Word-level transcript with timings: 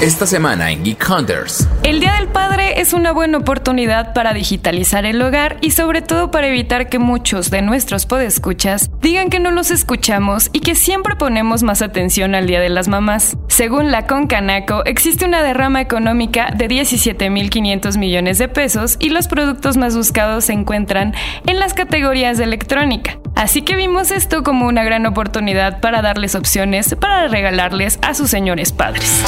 Esta 0.00 0.28
semana 0.28 0.70
en 0.70 0.84
Geek 0.84 1.10
Hunters. 1.10 1.66
El 1.82 1.98
Día 1.98 2.14
del 2.14 2.28
Padre 2.28 2.80
es 2.80 2.92
una 2.92 3.10
buena 3.10 3.38
oportunidad 3.38 4.14
para 4.14 4.32
digitalizar 4.32 5.04
el 5.04 5.20
hogar 5.20 5.56
y 5.60 5.72
sobre 5.72 6.02
todo 6.02 6.30
para 6.30 6.46
evitar 6.46 6.88
que 6.88 7.00
muchos 7.00 7.50
de 7.50 7.62
nuestros 7.62 8.06
podescuchas 8.06 8.92
digan 9.00 9.28
que 9.28 9.40
no 9.40 9.50
los 9.50 9.72
escuchamos 9.72 10.50
y 10.52 10.60
que 10.60 10.76
siempre 10.76 11.16
ponemos 11.16 11.64
más 11.64 11.82
atención 11.82 12.36
al 12.36 12.46
Día 12.46 12.60
de 12.60 12.68
las 12.68 12.86
Mamás. 12.86 13.36
Según 13.48 13.90
la 13.90 14.06
Concanaco, 14.06 14.84
existe 14.84 15.24
una 15.24 15.42
derrama 15.42 15.80
económica 15.80 16.52
de 16.56 16.68
17.500 16.68 17.98
millones 17.98 18.38
de 18.38 18.46
pesos 18.46 18.98
y 19.00 19.08
los 19.08 19.26
productos 19.26 19.76
más 19.76 19.96
buscados 19.96 20.44
se 20.44 20.52
encuentran 20.52 21.12
en 21.44 21.58
las 21.58 21.74
categorías 21.74 22.38
de 22.38 22.44
electrónica. 22.44 23.18
Así 23.34 23.62
que 23.62 23.74
vimos 23.74 24.12
esto 24.12 24.44
como 24.44 24.68
una 24.68 24.84
gran 24.84 25.06
oportunidad 25.06 25.80
para 25.80 26.02
darles 26.02 26.36
opciones 26.36 26.94
para 26.94 27.26
regalarles 27.26 27.98
a 28.02 28.14
sus 28.14 28.30
señores 28.30 28.70
padres. 28.70 29.24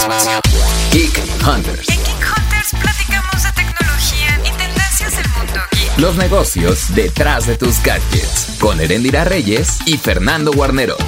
Geek 0.92 1.22
Hunters. 1.46 1.88
En 1.88 1.98
Geek 1.98 2.26
Hunters 2.36 2.74
platicamos 2.80 3.44
de 3.44 3.52
tecnología 3.52 4.40
y 4.40 4.50
tendencias 4.58 5.16
del 5.16 5.28
mundo 5.28 5.60
geek. 5.70 5.98
Los 5.98 6.16
negocios 6.16 6.92
detrás 6.96 7.46
de 7.46 7.56
tus 7.56 7.80
gadgets. 7.84 8.56
Con 8.60 8.80
Erendira 8.80 9.22
Reyes 9.22 9.78
y 9.86 9.98
Fernando 9.98 10.50
Guarneros. 10.52 10.98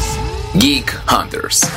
Geek 0.55 0.97
Hunters. 1.11 1.69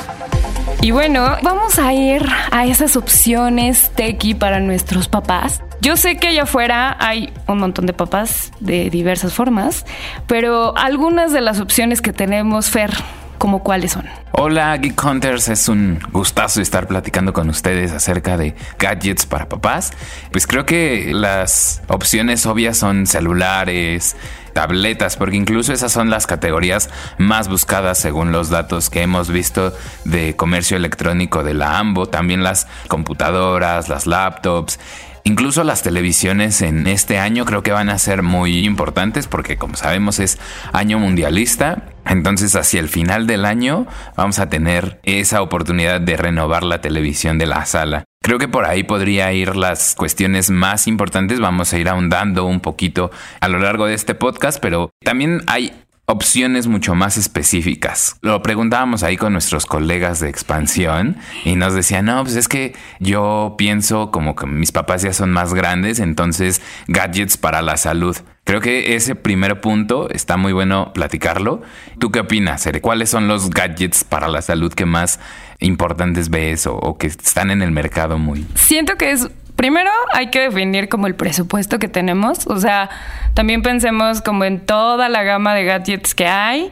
Y 0.81 0.91
bueno, 0.91 1.35
vamos 1.41 1.79
a 1.79 1.93
ir 1.93 2.23
a 2.51 2.67
esas 2.67 2.95
opciones 2.95 3.89
tequi 3.95 4.35
para 4.35 4.59
nuestros 4.59 5.07
papás. 5.07 5.63
Yo 5.81 5.97
sé 5.97 6.17
que 6.17 6.27
allá 6.27 6.43
afuera 6.43 6.95
hay 6.99 7.33
un 7.47 7.57
montón 7.57 7.87
de 7.87 7.93
papás 7.93 8.51
de 8.59 8.91
diversas 8.91 9.33
formas, 9.33 9.83
pero 10.27 10.77
algunas 10.77 11.33
de 11.33 11.41
las 11.41 11.59
opciones 11.59 12.03
que 12.03 12.13
tenemos, 12.13 12.69
Fer, 12.69 12.91
¿como 13.37 13.63
cuáles 13.63 13.91
son? 13.93 14.05
Hola 14.31 14.75
Geek 14.77 15.01
Hunters, 15.03 15.47
es 15.49 15.69
un 15.69 15.99
gustazo 16.11 16.61
estar 16.61 16.87
platicando 16.87 17.33
con 17.33 17.49
ustedes 17.49 17.91
acerca 17.91 18.37
de 18.37 18.55
gadgets 18.77 19.25
para 19.25 19.47
papás. 19.47 19.91
Pues 20.31 20.47
creo 20.47 20.65
que 20.65 21.11
las 21.13 21.81
opciones 21.87 22.45
obvias 22.45 22.77
son 22.77 23.07
celulares, 23.07 24.15
tabletas, 24.55 25.17
porque 25.17 25.35
incluso 25.35 25.73
esas 25.73 25.91
son 25.91 26.09
las 26.09 26.27
categorías 26.27 26.89
más 27.17 27.49
buscadas 27.49 27.97
según 27.97 28.31
los 28.31 28.49
datos 28.49 28.89
que 28.89 29.01
hemos 29.01 29.29
visto 29.29 29.73
de 30.05 30.37
comercio 30.37 30.77
electrónico 30.77 31.43
de 31.43 31.53
la 31.53 31.77
AMBO, 31.77 32.07
también 32.07 32.41
las 32.41 32.65
computadoras, 32.87 33.89
las 33.89 34.07
laptops. 34.07 34.79
Incluso 35.27 35.63
las 35.63 35.81
televisiones 35.81 36.61
en 36.61 36.85
este 36.85 37.17
año 37.17 37.45
creo 37.45 37.63
que 37.63 37.71
van 37.71 37.89
a 37.89 37.97
ser 37.97 38.21
muy 38.21 38.59
importantes 38.63 39.25
porque 39.25 39.57
como 39.57 39.75
sabemos 39.75 40.19
es 40.19 40.37
año 40.71 40.99
mundialista. 40.99 41.81
Entonces 42.05 42.55
hacia 42.55 42.79
el 42.79 42.89
final 42.89 43.25
del 43.25 43.43
año 43.43 43.87
vamos 44.15 44.37
a 44.37 44.49
tener 44.49 44.99
esa 45.01 45.41
oportunidad 45.41 45.99
de 45.99 46.15
renovar 46.15 46.63
la 46.63 46.79
televisión 46.79 47.39
de 47.39 47.47
la 47.47 47.65
sala. 47.65 48.03
Creo 48.21 48.37
que 48.37 48.47
por 48.47 48.65
ahí 48.65 48.83
podría 48.83 49.33
ir 49.33 49.55
las 49.55 49.95
cuestiones 49.95 50.51
más 50.51 50.85
importantes. 50.87 51.39
Vamos 51.39 51.73
a 51.73 51.79
ir 51.79 51.89
ahondando 51.89 52.45
un 52.45 52.59
poquito 52.59 53.09
a 53.39 53.47
lo 53.47 53.57
largo 53.57 53.87
de 53.87 53.95
este 53.95 54.13
podcast, 54.13 54.59
pero 54.59 54.91
también 55.03 55.41
hay 55.47 55.73
opciones 56.07 56.67
mucho 56.67 56.93
más 56.93 57.17
específicas. 57.17 58.17
Lo 58.21 58.41
preguntábamos 58.41 59.03
ahí 59.03 59.17
con 59.17 59.33
nuestros 59.33 59.65
colegas 59.65 60.19
de 60.19 60.29
expansión 60.29 61.17
y 61.43 61.55
nos 61.55 61.73
decían, 61.73 62.05
no, 62.05 62.23
pues 62.23 62.35
es 62.35 62.47
que 62.47 62.75
yo 62.99 63.55
pienso 63.57 64.11
como 64.11 64.35
que 64.35 64.45
mis 64.45 64.71
papás 64.71 65.01
ya 65.01 65.13
son 65.13 65.31
más 65.31 65.53
grandes, 65.53 65.99
entonces 65.99 66.61
gadgets 66.87 67.37
para 67.37 67.61
la 67.61 67.77
salud. 67.77 68.15
Creo 68.43 68.61
que 68.61 68.95
ese 68.95 69.15
primer 69.15 69.59
punto 69.59 70.07
está 70.11 70.37
muy 70.37 70.53
bueno 70.53 70.93
platicarlo. 70.93 71.63
¿Tú 71.99 72.11
qué 72.11 72.19
opinas, 72.19 72.65
Ere? 72.67 72.79
¿Cuáles 72.79 73.09
son 73.09 73.27
los 73.27 73.49
gadgets 73.49 74.03
para 74.03 74.27
la 74.27 74.43
salud 74.43 74.71
que 74.71 74.85
más 74.85 75.19
importantes 75.59 76.29
ves 76.29 76.67
o, 76.67 76.75
o 76.75 76.99
que 76.99 77.07
están 77.07 77.49
en 77.49 77.63
el 77.63 77.71
mercado 77.71 78.19
muy? 78.19 78.45
Siento 78.53 78.97
que 78.97 79.11
es 79.11 79.29
Primero 79.55 79.89
hay 80.13 80.27
que 80.27 80.41
definir 80.41 80.89
como 80.89 81.07
el 81.07 81.15
presupuesto 81.15 81.79
que 81.79 81.87
tenemos, 81.87 82.45
o 82.47 82.59
sea, 82.59 82.89
también 83.33 83.61
pensemos 83.61 84.21
como 84.21 84.43
en 84.43 84.59
toda 84.59 85.07
la 85.09 85.23
gama 85.23 85.55
de 85.55 85.65
gadgets 85.65 86.13
que 86.13 86.27
hay. 86.27 86.71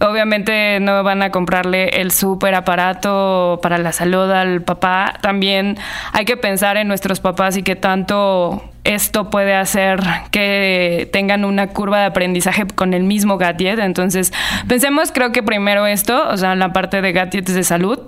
Obviamente 0.00 0.80
no 0.80 1.02
van 1.02 1.22
a 1.22 1.30
comprarle 1.30 2.00
el 2.00 2.10
súper 2.10 2.54
aparato 2.54 3.58
para 3.62 3.76
la 3.76 3.92
salud 3.92 4.30
al 4.30 4.62
papá. 4.62 5.18
También 5.20 5.76
hay 6.12 6.24
que 6.24 6.38
pensar 6.38 6.78
en 6.78 6.88
nuestros 6.88 7.20
papás 7.20 7.58
y 7.58 7.62
que 7.62 7.76
tanto 7.76 8.69
esto 8.84 9.30
puede 9.30 9.54
hacer 9.54 10.00
que 10.30 11.08
tengan 11.12 11.44
una 11.44 11.68
curva 11.68 12.00
de 12.00 12.06
aprendizaje 12.06 12.66
con 12.66 12.94
el 12.94 13.02
mismo 13.02 13.36
gadget. 13.36 13.78
Entonces, 13.78 14.32
pensemos, 14.68 15.12
creo 15.12 15.32
que 15.32 15.42
primero 15.42 15.86
esto, 15.86 16.28
o 16.28 16.36
sea, 16.36 16.54
la 16.54 16.72
parte 16.72 17.02
de 17.02 17.12
gadgets 17.12 17.54
de 17.54 17.62
salud. 17.62 17.98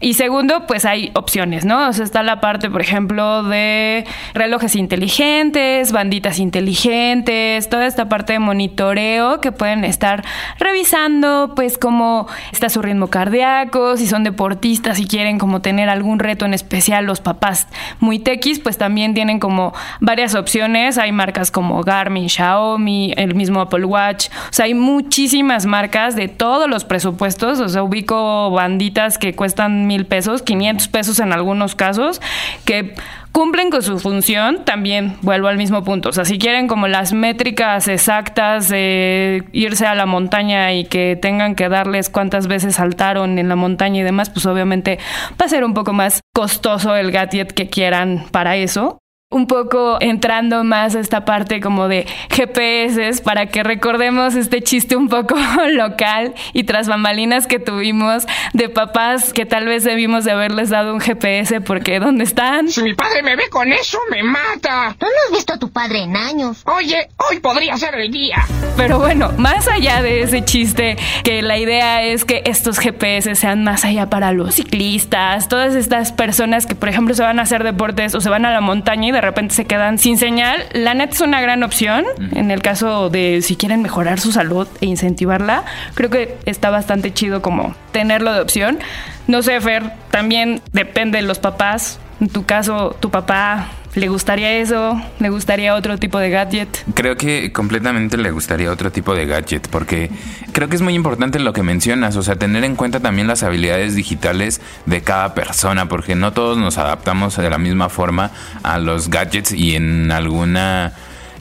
Y 0.00 0.14
segundo, 0.14 0.66
pues 0.66 0.84
hay 0.84 1.12
opciones, 1.14 1.64
¿no? 1.64 1.88
O 1.88 1.92
sea, 1.92 2.04
está 2.04 2.22
la 2.22 2.40
parte, 2.40 2.70
por 2.70 2.80
ejemplo, 2.80 3.44
de 3.44 4.04
relojes 4.34 4.74
inteligentes, 4.74 5.92
banditas 5.92 6.38
inteligentes, 6.38 7.68
toda 7.68 7.86
esta 7.86 8.08
parte 8.08 8.32
de 8.32 8.38
monitoreo 8.40 9.40
que 9.40 9.52
pueden 9.52 9.84
estar 9.84 10.24
revisando, 10.58 11.52
pues, 11.54 11.78
cómo 11.78 12.26
está 12.52 12.68
su 12.68 12.82
ritmo 12.82 13.08
cardíaco, 13.08 13.96
si 13.96 14.06
son 14.06 14.24
deportistas, 14.24 14.96
si 14.96 15.06
quieren 15.06 15.38
como 15.38 15.60
tener 15.60 15.88
algún 15.88 16.18
reto 16.18 16.46
en 16.46 16.54
especial, 16.54 17.04
los 17.04 17.20
papás 17.20 17.68
muy 18.00 18.18
tequis, 18.18 18.58
pues 18.58 18.76
también 18.78 19.14
tienen 19.14 19.38
como 19.38 19.72
varias 20.16 20.34
opciones. 20.34 20.96
Hay 20.96 21.12
marcas 21.12 21.50
como 21.50 21.82
Garmin, 21.82 22.30
Xiaomi, 22.30 23.12
el 23.18 23.34
mismo 23.34 23.60
Apple 23.60 23.84
Watch. 23.84 24.28
O 24.30 24.52
sea, 24.52 24.64
hay 24.64 24.72
muchísimas 24.72 25.66
marcas 25.66 26.16
de 26.16 26.28
todos 26.28 26.70
los 26.70 26.86
presupuestos. 26.86 27.60
O 27.60 27.68
sea, 27.68 27.82
ubico 27.82 28.50
banditas 28.50 29.18
que 29.18 29.34
cuestan 29.34 29.86
mil 29.86 30.06
pesos, 30.06 30.40
500 30.40 30.88
pesos 30.88 31.20
en 31.20 31.34
algunos 31.34 31.74
casos, 31.74 32.22
que 32.64 32.94
cumplen 33.30 33.68
con 33.68 33.82
su 33.82 33.98
función, 33.98 34.64
también 34.64 35.18
vuelvo 35.20 35.48
al 35.48 35.58
mismo 35.58 35.84
punto. 35.84 36.08
O 36.08 36.12
sea, 36.12 36.24
si 36.24 36.38
quieren 36.38 36.66
como 36.66 36.88
las 36.88 37.12
métricas 37.12 37.86
exactas 37.86 38.70
de 38.70 39.44
irse 39.52 39.84
a 39.84 39.94
la 39.94 40.06
montaña 40.06 40.72
y 40.72 40.86
que 40.86 41.18
tengan 41.20 41.54
que 41.56 41.68
darles 41.68 42.08
cuántas 42.08 42.46
veces 42.46 42.76
saltaron 42.76 43.38
en 43.38 43.50
la 43.50 43.56
montaña 43.56 44.00
y 44.00 44.02
demás, 44.02 44.30
pues 44.30 44.46
obviamente 44.46 44.98
va 45.38 45.44
a 45.44 45.50
ser 45.50 45.62
un 45.62 45.74
poco 45.74 45.92
más 45.92 46.22
costoso 46.34 46.96
el 46.96 47.12
gadget 47.12 47.52
que 47.52 47.68
quieran 47.68 48.24
para 48.30 48.56
eso 48.56 48.98
un 49.28 49.48
poco 49.48 49.98
entrando 50.00 50.62
más 50.62 50.94
a 50.94 51.00
esta 51.00 51.24
parte 51.24 51.60
como 51.60 51.88
de 51.88 52.06
GPS 52.30 53.20
para 53.22 53.46
que 53.46 53.64
recordemos 53.64 54.36
este 54.36 54.62
chiste 54.62 54.94
un 54.94 55.08
poco 55.08 55.34
local 55.70 56.32
y 56.52 56.62
tras 56.62 56.86
bambalinas 56.86 57.48
que 57.48 57.58
tuvimos 57.58 58.24
de 58.52 58.68
papás 58.68 59.32
que 59.32 59.44
tal 59.44 59.66
vez 59.66 59.82
debimos 59.82 60.24
de 60.24 60.30
haberles 60.30 60.70
dado 60.70 60.94
un 60.94 61.00
GPS 61.00 61.60
porque 61.60 61.98
¿dónde 61.98 62.22
están? 62.22 62.68
Si 62.68 62.82
mi 62.82 62.94
padre 62.94 63.24
me 63.24 63.34
ve 63.34 63.48
con 63.50 63.72
eso, 63.72 63.98
me 64.12 64.22
mata. 64.22 64.96
No 65.00 65.06
has 65.08 65.32
visto 65.32 65.54
a 65.54 65.58
tu 65.58 65.72
padre 65.72 66.02
en 66.02 66.16
años. 66.16 66.62
Oye, 66.64 67.08
hoy 67.28 67.40
podría 67.40 67.76
ser 67.76 67.96
el 67.96 68.12
día. 68.12 68.46
Pero 68.76 69.00
bueno, 69.00 69.32
más 69.38 69.66
allá 69.66 70.02
de 70.02 70.22
ese 70.22 70.44
chiste, 70.44 70.96
que 71.24 71.42
la 71.42 71.58
idea 71.58 72.02
es 72.02 72.24
que 72.24 72.42
estos 72.44 72.78
GPS 72.78 73.34
sean 73.34 73.64
más 73.64 73.84
allá 73.84 74.08
para 74.08 74.30
los 74.30 74.54
ciclistas, 74.54 75.48
todas 75.48 75.74
estas 75.74 76.12
personas 76.12 76.66
que 76.66 76.76
por 76.76 76.88
ejemplo 76.88 77.12
se 77.14 77.24
van 77.24 77.40
a 77.40 77.42
hacer 77.42 77.64
deportes 77.64 78.14
o 78.14 78.20
se 78.20 78.30
van 78.30 78.44
a 78.44 78.52
la 78.52 78.60
montaña 78.60 79.08
y 79.08 79.15
de 79.16 79.22
repente 79.22 79.54
se 79.54 79.64
quedan 79.64 79.98
sin 79.98 80.18
señal. 80.18 80.66
La 80.72 80.92
net 80.92 81.12
es 81.12 81.22
una 81.22 81.40
gran 81.40 81.62
opción 81.62 82.04
en 82.32 82.50
el 82.50 82.60
caso 82.60 83.08
de 83.08 83.40
si 83.40 83.56
quieren 83.56 83.80
mejorar 83.80 84.20
su 84.20 84.30
salud 84.30 84.68
e 84.82 84.86
incentivarla. 84.86 85.64
Creo 85.94 86.10
que 86.10 86.36
está 86.44 86.68
bastante 86.68 87.14
chido 87.14 87.40
como 87.40 87.74
tenerlo 87.92 88.34
de 88.34 88.40
opción. 88.40 88.78
No 89.26 89.42
sé, 89.42 89.58
Fer, 89.62 89.90
también 90.10 90.60
depende 90.72 91.18
de 91.18 91.22
los 91.22 91.38
papás. 91.38 91.98
En 92.20 92.28
tu 92.28 92.44
caso, 92.44 92.94
tu 93.00 93.10
papá 93.10 93.68
¿Le 93.96 94.08
gustaría 94.08 94.52
eso? 94.58 95.00
¿Le 95.20 95.30
gustaría 95.30 95.74
otro 95.74 95.96
tipo 95.96 96.18
de 96.18 96.28
gadget? 96.28 96.68
Creo 96.92 97.16
que 97.16 97.50
completamente 97.50 98.18
le 98.18 98.30
gustaría 98.30 98.70
otro 98.70 98.92
tipo 98.92 99.14
de 99.14 99.24
gadget, 99.24 99.68
porque 99.68 100.10
creo 100.52 100.68
que 100.68 100.76
es 100.76 100.82
muy 100.82 100.92
importante 100.92 101.38
lo 101.38 101.54
que 101.54 101.62
mencionas, 101.62 102.14
o 102.16 102.22
sea, 102.22 102.36
tener 102.36 102.62
en 102.64 102.76
cuenta 102.76 103.00
también 103.00 103.26
las 103.26 103.42
habilidades 103.42 103.94
digitales 103.94 104.60
de 104.84 105.00
cada 105.00 105.32
persona, 105.32 105.88
porque 105.88 106.14
no 106.14 106.34
todos 106.34 106.58
nos 106.58 106.76
adaptamos 106.76 107.38
de 107.38 107.48
la 107.48 107.56
misma 107.56 107.88
forma 107.88 108.32
a 108.62 108.78
los 108.78 109.08
gadgets 109.08 109.52
y 109.52 109.76
en 109.76 110.12
alguna 110.12 110.92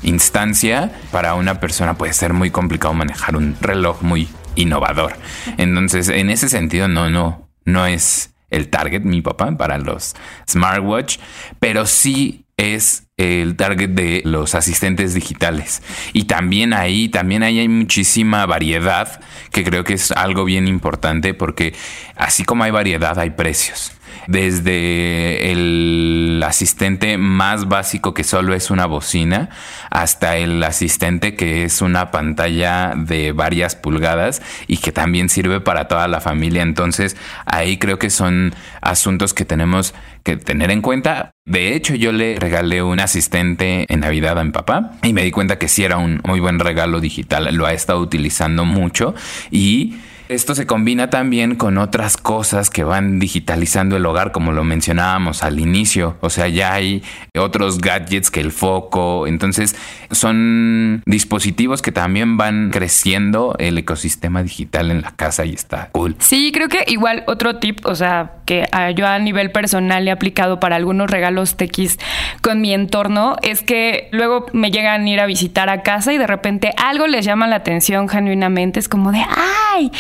instancia 0.02 0.94
para 1.12 1.34
una 1.34 1.60
persona 1.60 1.96
puede 1.96 2.14
ser 2.14 2.32
muy 2.32 2.52
complicado 2.52 2.94
manejar 2.94 3.36
un 3.36 3.58
reloj 3.60 4.02
muy 4.02 4.30
innovador. 4.56 5.18
Entonces, 5.58 6.08
en 6.08 6.30
ese 6.30 6.48
sentido, 6.48 6.88
no, 6.88 7.10
no, 7.10 7.50
no 7.66 7.86
es 7.86 8.34
el 8.50 8.70
target 8.70 9.02
mi 9.02 9.22
papá 9.22 9.52
para 9.58 9.78
los 9.78 10.16
smartwatch, 10.48 11.18
pero 11.60 11.86
sí 11.86 12.45
es 12.58 13.08
el 13.18 13.56
target 13.56 13.90
de 13.90 14.22
los 14.26 14.56
asistentes 14.56 15.14
digitales. 15.14 15.82
Y 16.14 16.26
también 16.26 16.74
ahí, 16.74 17.10
también 17.10 17.44
hay 17.44 17.68
muchísima 17.68 18.46
variedad, 18.46 19.20
que 19.52 19.64
creo 19.64 19.84
que 19.84 19.94
es 19.94 20.12
algo 20.12 20.46
bien 20.46 20.68
importante 20.68 21.34
porque 21.34 21.74
así 22.16 22.44
como 22.44 22.64
hay 22.64 22.72
variedad, 22.72 23.18
hay 23.20 23.32
precios 23.32 23.92
desde 24.28 25.52
el 25.52 26.42
asistente 26.46 27.18
más 27.18 27.68
básico 27.68 28.14
que 28.14 28.24
solo 28.24 28.54
es 28.54 28.72
una 28.72 28.86
bocina 28.86 29.50
hasta 29.90 30.38
el 30.38 30.64
asistente 30.64 31.36
que 31.36 31.64
es 31.64 31.82
una 31.82 32.12
pantalla 32.12 32.94
de 32.96 33.32
varias 33.32 33.76
pulgadas 33.76 34.42
y 34.68 34.78
que 34.78 34.92
también 34.92 35.30
sirve 35.30 35.62
para 35.62 35.88
toda 35.88 36.08
la 36.08 36.22
familia. 36.22 36.64
Entonces 36.64 37.18
ahí 37.46 37.78
creo 37.78 38.00
que 38.00 38.10
son 38.10 38.54
asuntos 38.82 39.34
que 39.34 39.46
tenemos 39.46 39.94
que 40.24 40.38
tener 40.38 40.72
en 40.72 40.82
cuenta. 40.82 41.32
De 41.46 41.76
hecho, 41.76 41.94
yo 41.94 42.12
le 42.12 42.40
regalé 42.40 42.82
un 42.82 43.00
asistente 43.00 43.86
en 43.88 44.00
Navidad 44.00 44.40
a 44.40 44.44
mi 44.44 44.52
papá 44.52 44.92
y 45.04 45.14
me 45.14 45.24
di 45.24 45.32
cuenta 45.32 45.60
que 45.60 45.68
sí 45.68 45.84
era 45.84 45.98
un 45.98 46.22
muy 46.26 46.40
buen 46.40 46.60
regalo 46.60 47.00
digital. 47.00 47.48
Lo 47.56 47.66
ha 47.66 47.74
estado 47.74 48.00
utilizando 48.00 48.66
mucho 48.66 49.14
y 49.52 49.96
esto 50.30 50.56
se 50.56 50.66
combina 50.66 51.10
también 51.10 51.56
con 51.56 51.78
otras 51.78 52.18
cosas 52.18 52.70
que 52.70 52.84
van 52.84 53.20
digitalizando 53.20 53.98
el 53.98 54.06
hogar, 54.06 54.32
como 54.32 54.52
lo 54.52 54.64
mencionábamos 54.64 55.44
al 55.44 55.60
inicio. 55.60 56.18
O 56.22 56.30
sea, 56.30 56.48
ya 56.48 56.74
hay 56.74 57.04
otros 57.38 57.80
gadgets 57.80 58.32
que 58.32 58.42
el 58.42 58.52
foco. 58.52 59.28
Entonces, 59.28 59.76
son 60.12 61.04
dispositivos 61.06 61.82
que 61.82 61.92
también 61.92 62.38
van 62.38 62.72
creciendo 62.72 63.56
el 63.60 63.78
ecosistema 63.78 64.44
digital 64.44 64.92
en 64.92 65.02
la 65.02 65.12
casa 65.12 65.46
y 65.46 65.54
está 65.54 65.90
cool. 65.92 66.16
Sí, 66.20 66.52
creo 66.54 66.70
que 66.70 66.84
igual 66.88 67.24
otro 67.28 67.58
tip, 67.58 67.86
o 67.86 67.96
sea, 67.96 68.34
que 68.46 68.66
yo 68.96 69.08
a 69.08 69.20
nivel 69.20 69.52
personal 69.52 70.08
he 70.08 70.12
aplicado 70.12 70.60
para 70.60 70.76
algunos 70.76 71.10
regalos 71.10 71.56
TX 71.58 71.98
con 72.42 72.62
mi 72.62 72.74
entorno, 72.74 73.36
es 73.42 73.62
que 73.62 74.10
luego 74.12 74.46
me 74.54 74.72
llegan 74.72 75.06
a 75.06 75.10
ir 75.10 75.20
a 75.20 75.26
visitar 75.26 75.70
a 75.70 75.84
casa 75.84 76.14
y 76.14 76.18
de 76.18 76.28
repente 76.28 76.74
algo 76.78 77.08
les 77.08 77.26
llama 77.26 77.48
la 77.48 77.58
atención 77.58 78.08
genuinamente. 78.10 78.80
Es 78.80 78.90
como 78.90 79.12
de, 79.12 79.20
¡ay! 79.20 79.92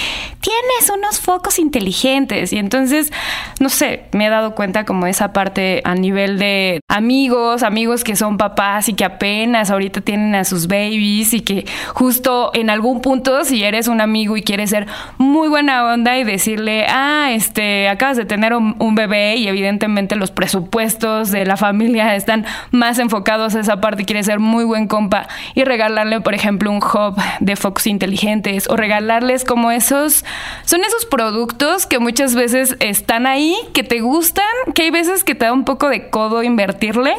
Tienes 0.41 0.89
unos 0.93 1.19
focos 1.19 1.59
inteligentes. 1.59 2.53
Y 2.53 2.57
entonces, 2.57 3.11
no 3.59 3.69
sé, 3.69 4.05
me 4.11 4.27
he 4.27 4.29
dado 4.29 4.55
cuenta 4.55 4.85
como 4.85 5.07
esa 5.07 5.33
parte 5.33 5.81
a 5.85 5.95
nivel 5.95 6.37
de 6.37 6.81
amigos, 6.87 7.63
amigos 7.63 8.03
que 8.03 8.15
son 8.15 8.37
papás 8.37 8.89
y 8.89 8.93
que 8.93 9.05
apenas 9.05 9.71
ahorita 9.71 10.01
tienen 10.01 10.35
a 10.35 10.43
sus 10.43 10.67
babies 10.67 11.33
y 11.33 11.41
que 11.41 11.65
justo 11.93 12.51
en 12.53 12.69
algún 12.69 13.01
punto, 13.01 13.43
si 13.43 13.63
eres 13.63 13.87
un 13.87 14.01
amigo 14.01 14.37
y 14.37 14.43
quieres 14.43 14.69
ser 14.69 14.87
muy 15.17 15.47
buena 15.47 15.85
onda 15.85 16.17
y 16.17 16.23
decirle, 16.23 16.85
ah, 16.87 17.29
este, 17.31 17.89
acabas 17.89 18.17
de 18.17 18.25
tener 18.25 18.53
un, 18.53 18.75
un 18.79 18.95
bebé 18.95 19.35
y 19.35 19.47
evidentemente 19.47 20.15
los 20.15 20.31
presupuestos 20.31 21.31
de 21.31 21.45
la 21.45 21.57
familia 21.57 22.15
están 22.15 22.45
más 22.71 22.99
enfocados 22.99 23.55
a 23.55 23.59
esa 23.59 23.81
parte 23.81 24.03
y 24.03 24.05
quieres 24.05 24.25
ser 24.25 24.39
muy 24.39 24.63
buen 24.63 24.87
compa 24.87 25.27
y 25.53 25.63
regalarle, 25.63 26.21
por 26.21 26.33
ejemplo, 26.33 26.71
un 26.71 26.77
hub 26.77 27.15
de 27.39 27.55
focos 27.55 27.87
inteligentes 27.87 28.67
o 28.69 28.75
regalarles 28.75 29.43
como 29.43 29.71
esos 29.71 30.04
son 30.09 30.83
esos 30.83 31.05
productos 31.05 31.85
que 31.85 31.99
muchas 31.99 32.35
veces 32.35 32.75
están 32.79 33.27
ahí, 33.27 33.55
que 33.73 33.83
te 33.83 33.99
gustan, 33.99 34.45
que 34.73 34.83
hay 34.83 34.91
veces 34.91 35.23
que 35.23 35.35
te 35.35 35.45
da 35.45 35.53
un 35.53 35.65
poco 35.65 35.89
de 35.89 36.09
codo 36.09 36.43
invertirle. 36.43 37.15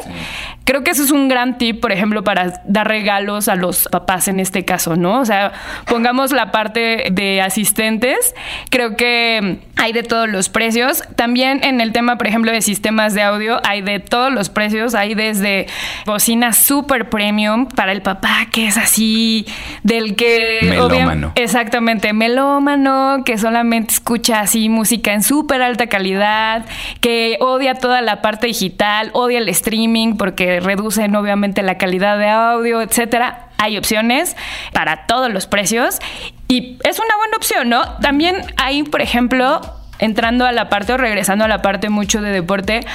Creo 0.67 0.83
que 0.83 0.91
eso 0.91 1.01
es 1.01 1.11
un 1.11 1.29
gran 1.29 1.57
tip, 1.57 1.79
por 1.79 1.93
ejemplo, 1.93 2.25
para 2.25 2.61
dar 2.65 2.89
regalos 2.89 3.47
a 3.47 3.55
los 3.55 3.87
papás 3.89 4.27
en 4.27 4.41
este 4.41 4.65
caso, 4.65 4.97
¿no? 4.97 5.21
O 5.21 5.25
sea, 5.25 5.53
pongamos 5.85 6.33
la 6.33 6.51
parte 6.51 7.05
de 7.09 7.41
asistentes. 7.41 8.35
Creo 8.69 8.97
que 8.97 9.59
hay 9.77 9.93
de 9.93 10.03
todos 10.03 10.27
los 10.27 10.49
precios. 10.49 11.03
También 11.15 11.63
en 11.63 11.79
el 11.79 11.93
tema, 11.93 12.17
por 12.17 12.27
ejemplo, 12.27 12.51
de 12.51 12.61
sistemas 12.61 13.13
de 13.13 13.21
audio, 13.21 13.61
hay 13.63 13.81
de 13.81 14.01
todos 14.01 14.29
los 14.29 14.49
precios. 14.49 14.93
Hay 14.93 15.15
desde 15.15 15.67
bocina 16.05 16.51
super 16.51 17.09
premium 17.09 17.67
para 17.67 17.93
el 17.93 18.01
papá, 18.01 18.47
que 18.51 18.67
es 18.67 18.77
así, 18.77 19.45
del 19.83 20.17
que... 20.17 20.59
Melómano. 20.63 21.31
Exactamente, 21.35 22.11
melómano, 22.11 23.23
que 23.25 23.37
solamente 23.37 23.93
escucha 23.93 24.41
así 24.41 24.67
música 24.67 25.13
en 25.13 25.23
súper 25.23 25.61
alta 25.61 25.87
calidad, 25.87 26.65
que 26.99 27.37
odia 27.39 27.75
toda 27.75 28.01
la 28.01 28.21
parte 28.21 28.47
digital, 28.47 29.11
odia 29.13 29.37
el 29.37 29.47
streaming 29.47 30.17
porque 30.17 30.56
reducen 30.59 31.15
obviamente 31.15 31.63
la 31.63 31.77
calidad 31.77 32.17
de 32.17 32.29
audio, 32.29 32.81
etcétera. 32.81 33.49
Hay 33.57 33.77
opciones 33.77 34.35
para 34.73 35.07
todos 35.07 35.31
los 35.31 35.47
precios 35.47 35.99
y 36.47 36.77
es 36.83 36.99
una 36.99 37.15
buena 37.17 37.37
opción, 37.37 37.69
¿no? 37.69 37.97
También 37.99 38.35
hay, 38.57 38.83
por 38.83 39.01
ejemplo, 39.01 39.61
entrando 39.99 40.45
a 40.45 40.51
la 40.51 40.69
parte 40.69 40.93
o 40.93 40.97
regresando 40.97 41.45
a 41.45 41.47
la 41.47 41.61
parte 41.61 41.89
mucho 41.89 42.21
de 42.21 42.31
deporte, 42.31 42.85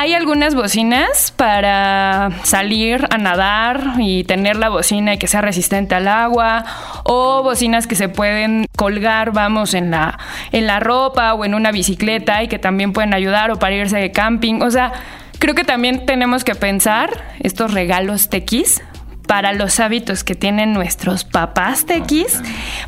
hay 0.00 0.14
algunas 0.14 0.54
bocinas 0.54 1.32
para 1.32 2.30
salir 2.44 3.08
a 3.10 3.18
nadar 3.18 3.94
y 3.98 4.22
tener 4.22 4.56
la 4.56 4.68
bocina 4.68 5.14
y 5.14 5.18
que 5.18 5.26
sea 5.26 5.40
resistente 5.40 5.96
al 5.96 6.06
agua 6.06 6.64
o 7.02 7.42
bocinas 7.42 7.88
que 7.88 7.96
se 7.96 8.08
pueden 8.08 8.66
colgar, 8.76 9.32
vamos, 9.32 9.74
en 9.74 9.90
la 9.90 10.16
en 10.52 10.68
la 10.68 10.78
ropa 10.78 11.34
o 11.34 11.44
en 11.44 11.52
una 11.52 11.72
bicicleta 11.72 12.44
y 12.44 12.48
que 12.48 12.60
también 12.60 12.92
pueden 12.92 13.12
ayudar 13.12 13.50
o 13.50 13.58
para 13.58 13.74
irse 13.74 13.96
de 13.96 14.12
camping, 14.12 14.62
o 14.62 14.70
sea, 14.70 14.92
Creo 15.38 15.54
que 15.54 15.64
también 15.64 16.06
tenemos 16.06 16.44
que 16.44 16.54
pensar 16.54 17.36
estos 17.40 17.72
regalos 17.72 18.28
tequis 18.28 18.82
para 19.26 19.52
los 19.52 19.78
hábitos 19.78 20.24
que 20.24 20.34
tienen 20.34 20.72
nuestros 20.72 21.24
papás 21.24 21.86
tequis, 21.86 22.40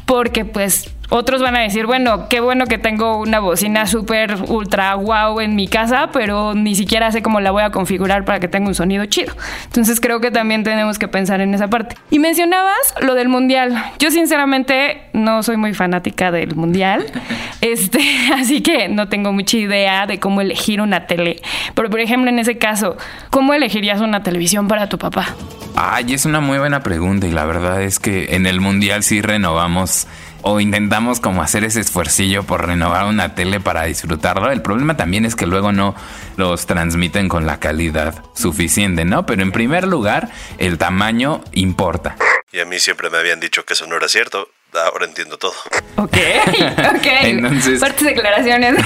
porque 0.06 0.44
pues 0.44 0.90
otros 1.10 1.42
van 1.42 1.56
a 1.56 1.60
decir, 1.60 1.86
bueno, 1.86 2.28
qué 2.28 2.40
bueno 2.40 2.66
que 2.66 2.78
tengo 2.78 3.18
una 3.18 3.40
bocina 3.40 3.86
súper 3.86 4.36
ultra 4.48 4.94
wow 4.94 5.40
en 5.40 5.56
mi 5.56 5.68
casa, 5.68 6.10
pero 6.12 6.54
ni 6.54 6.74
siquiera 6.74 7.10
sé 7.10 7.20
cómo 7.20 7.40
la 7.40 7.50
voy 7.50 7.62
a 7.62 7.70
configurar 7.70 8.24
para 8.24 8.40
que 8.40 8.48
tenga 8.48 8.68
un 8.68 8.74
sonido 8.74 9.04
chido. 9.06 9.34
Entonces 9.64 10.00
creo 10.00 10.20
que 10.20 10.30
también 10.30 10.62
tenemos 10.62 10.98
que 10.98 11.08
pensar 11.08 11.40
en 11.40 11.52
esa 11.52 11.68
parte. 11.68 11.96
Y 12.10 12.20
mencionabas 12.20 12.94
lo 13.00 13.14
del 13.14 13.28
mundial. 13.28 13.76
Yo 13.98 14.10
sinceramente 14.10 15.02
no 15.12 15.42
soy 15.42 15.56
muy 15.56 15.74
fanática 15.74 16.30
del 16.30 16.54
mundial, 16.54 17.04
este, 17.60 18.00
así 18.34 18.62
que 18.62 18.88
no 18.88 19.08
tengo 19.08 19.32
mucha 19.32 19.56
idea 19.56 20.06
de 20.06 20.20
cómo 20.20 20.40
elegir 20.40 20.80
una 20.80 21.06
tele. 21.06 21.42
Pero 21.74 21.90
por 21.90 22.00
ejemplo, 22.00 22.30
en 22.30 22.38
ese 22.38 22.56
caso, 22.58 22.96
¿cómo 23.30 23.52
elegirías 23.52 24.00
una 24.00 24.22
televisión 24.22 24.68
para 24.68 24.88
tu 24.88 24.96
papá? 24.96 25.34
Ay, 25.76 26.12
es 26.14 26.24
una 26.24 26.40
muy 26.40 26.58
buena 26.58 26.82
pregunta 26.82 27.26
y 27.26 27.32
la 27.32 27.44
verdad 27.44 27.82
es 27.82 27.98
que 27.98 28.34
en 28.34 28.46
el 28.46 28.60
mundial 28.60 29.02
sí 29.02 29.22
renovamos 29.22 30.06
o 30.42 30.60
intentamos 30.60 31.20
como 31.20 31.42
hacer 31.42 31.64
ese 31.64 31.80
esfuercillo 31.80 32.42
por 32.44 32.66
renovar 32.66 33.06
una 33.06 33.34
tele 33.34 33.60
para 33.60 33.84
disfrutarlo. 33.84 34.50
El 34.50 34.62
problema 34.62 34.96
también 34.96 35.24
es 35.24 35.36
que 35.36 35.46
luego 35.46 35.72
no 35.72 35.94
los 36.36 36.66
transmiten 36.66 37.28
con 37.28 37.46
la 37.46 37.58
calidad 37.60 38.22
suficiente, 38.34 39.04
¿no? 39.04 39.26
Pero 39.26 39.42
en 39.42 39.52
primer 39.52 39.86
lugar, 39.86 40.30
el 40.58 40.78
tamaño 40.78 41.42
importa. 41.52 42.16
Y 42.52 42.60
a 42.60 42.64
mí 42.64 42.78
siempre 42.78 43.10
me 43.10 43.18
habían 43.18 43.40
dicho 43.40 43.64
que 43.64 43.74
eso 43.74 43.86
no 43.86 43.96
era 43.96 44.08
cierto. 44.08 44.48
Ahora 44.72 45.04
entiendo 45.06 45.36
todo. 45.36 45.54
Ok, 45.96 46.16
ok. 46.96 47.06
Entonces... 47.22 47.80
Fuertes 47.80 48.06
declaraciones. 48.06 48.76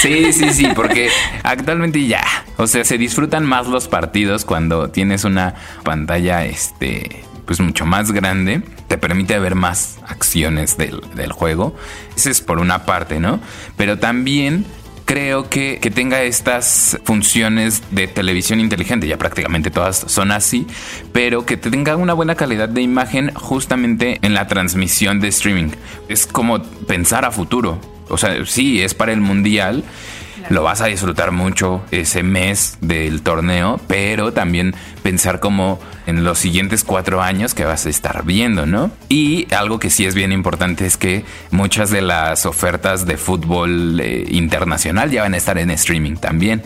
Sí, 0.00 0.32
sí, 0.32 0.54
sí, 0.54 0.68
porque 0.76 1.10
actualmente 1.42 2.06
ya, 2.06 2.22
o 2.56 2.68
sea, 2.68 2.84
se 2.84 2.98
disfrutan 2.98 3.44
más 3.44 3.66
los 3.66 3.88
partidos 3.88 4.44
cuando 4.44 4.90
tienes 4.90 5.24
una 5.24 5.54
pantalla, 5.82 6.44
este, 6.44 7.24
pues 7.48 7.60
mucho 7.60 7.86
más 7.86 8.12
grande, 8.12 8.60
te 8.88 8.98
permite 8.98 9.38
ver 9.38 9.54
más 9.54 9.98
acciones 10.06 10.76
del, 10.76 11.32
juego. 11.32 11.74
Ese 12.14 12.30
es 12.30 12.42
por 12.42 12.58
una 12.58 12.84
parte, 12.84 13.20
¿no? 13.20 13.40
Pero 13.78 13.98
también 13.98 14.66
creo 15.06 15.48
que, 15.48 15.78
que, 15.80 15.90
tenga 15.90 16.22
estas 16.24 16.98
funciones 17.04 17.82
de 17.90 18.06
televisión 18.06 18.60
inteligente, 18.60 19.08
ya 19.08 19.16
prácticamente 19.16 19.70
todas 19.70 19.96
son 19.96 20.30
así, 20.30 20.66
pero 21.14 21.46
que 21.46 21.56
tenga 21.56 21.96
una 21.96 22.12
buena 22.12 22.34
calidad 22.34 22.68
de 22.68 22.82
imagen 22.82 23.32
justamente 23.34 24.18
en 24.20 24.34
la 24.34 24.46
transmisión 24.46 25.18
de 25.18 25.28
streaming. 25.28 25.70
Es 26.10 26.26
como 26.26 26.62
pensar 26.62 27.24
a 27.24 27.30
futuro. 27.30 27.80
O 28.10 28.18
sea, 28.18 28.44
sí, 28.44 28.82
es 28.82 28.92
para 28.92 29.12
el 29.12 29.22
mundial, 29.22 29.84
lo 30.48 30.62
vas 30.62 30.80
a 30.80 30.86
disfrutar 30.86 31.32
mucho 31.32 31.82
ese 31.90 32.22
mes 32.22 32.78
del 32.80 33.22
torneo, 33.22 33.80
pero 33.86 34.32
también 34.32 34.74
pensar 35.02 35.40
como 35.40 35.78
en 36.06 36.24
los 36.24 36.38
siguientes 36.38 36.84
cuatro 36.84 37.22
años 37.22 37.54
que 37.54 37.64
vas 37.64 37.86
a 37.86 37.90
estar 37.90 38.24
viendo, 38.24 38.66
¿no? 38.66 38.90
Y 39.08 39.52
algo 39.54 39.78
que 39.78 39.90
sí 39.90 40.06
es 40.06 40.14
bien 40.14 40.32
importante 40.32 40.86
es 40.86 40.96
que 40.96 41.24
muchas 41.50 41.90
de 41.90 42.02
las 42.02 42.46
ofertas 42.46 43.06
de 43.06 43.16
fútbol 43.16 44.00
eh, 44.00 44.24
internacional 44.30 45.10
ya 45.10 45.22
van 45.22 45.34
a 45.34 45.36
estar 45.36 45.58
en 45.58 45.70
streaming 45.70 46.16
también. 46.16 46.62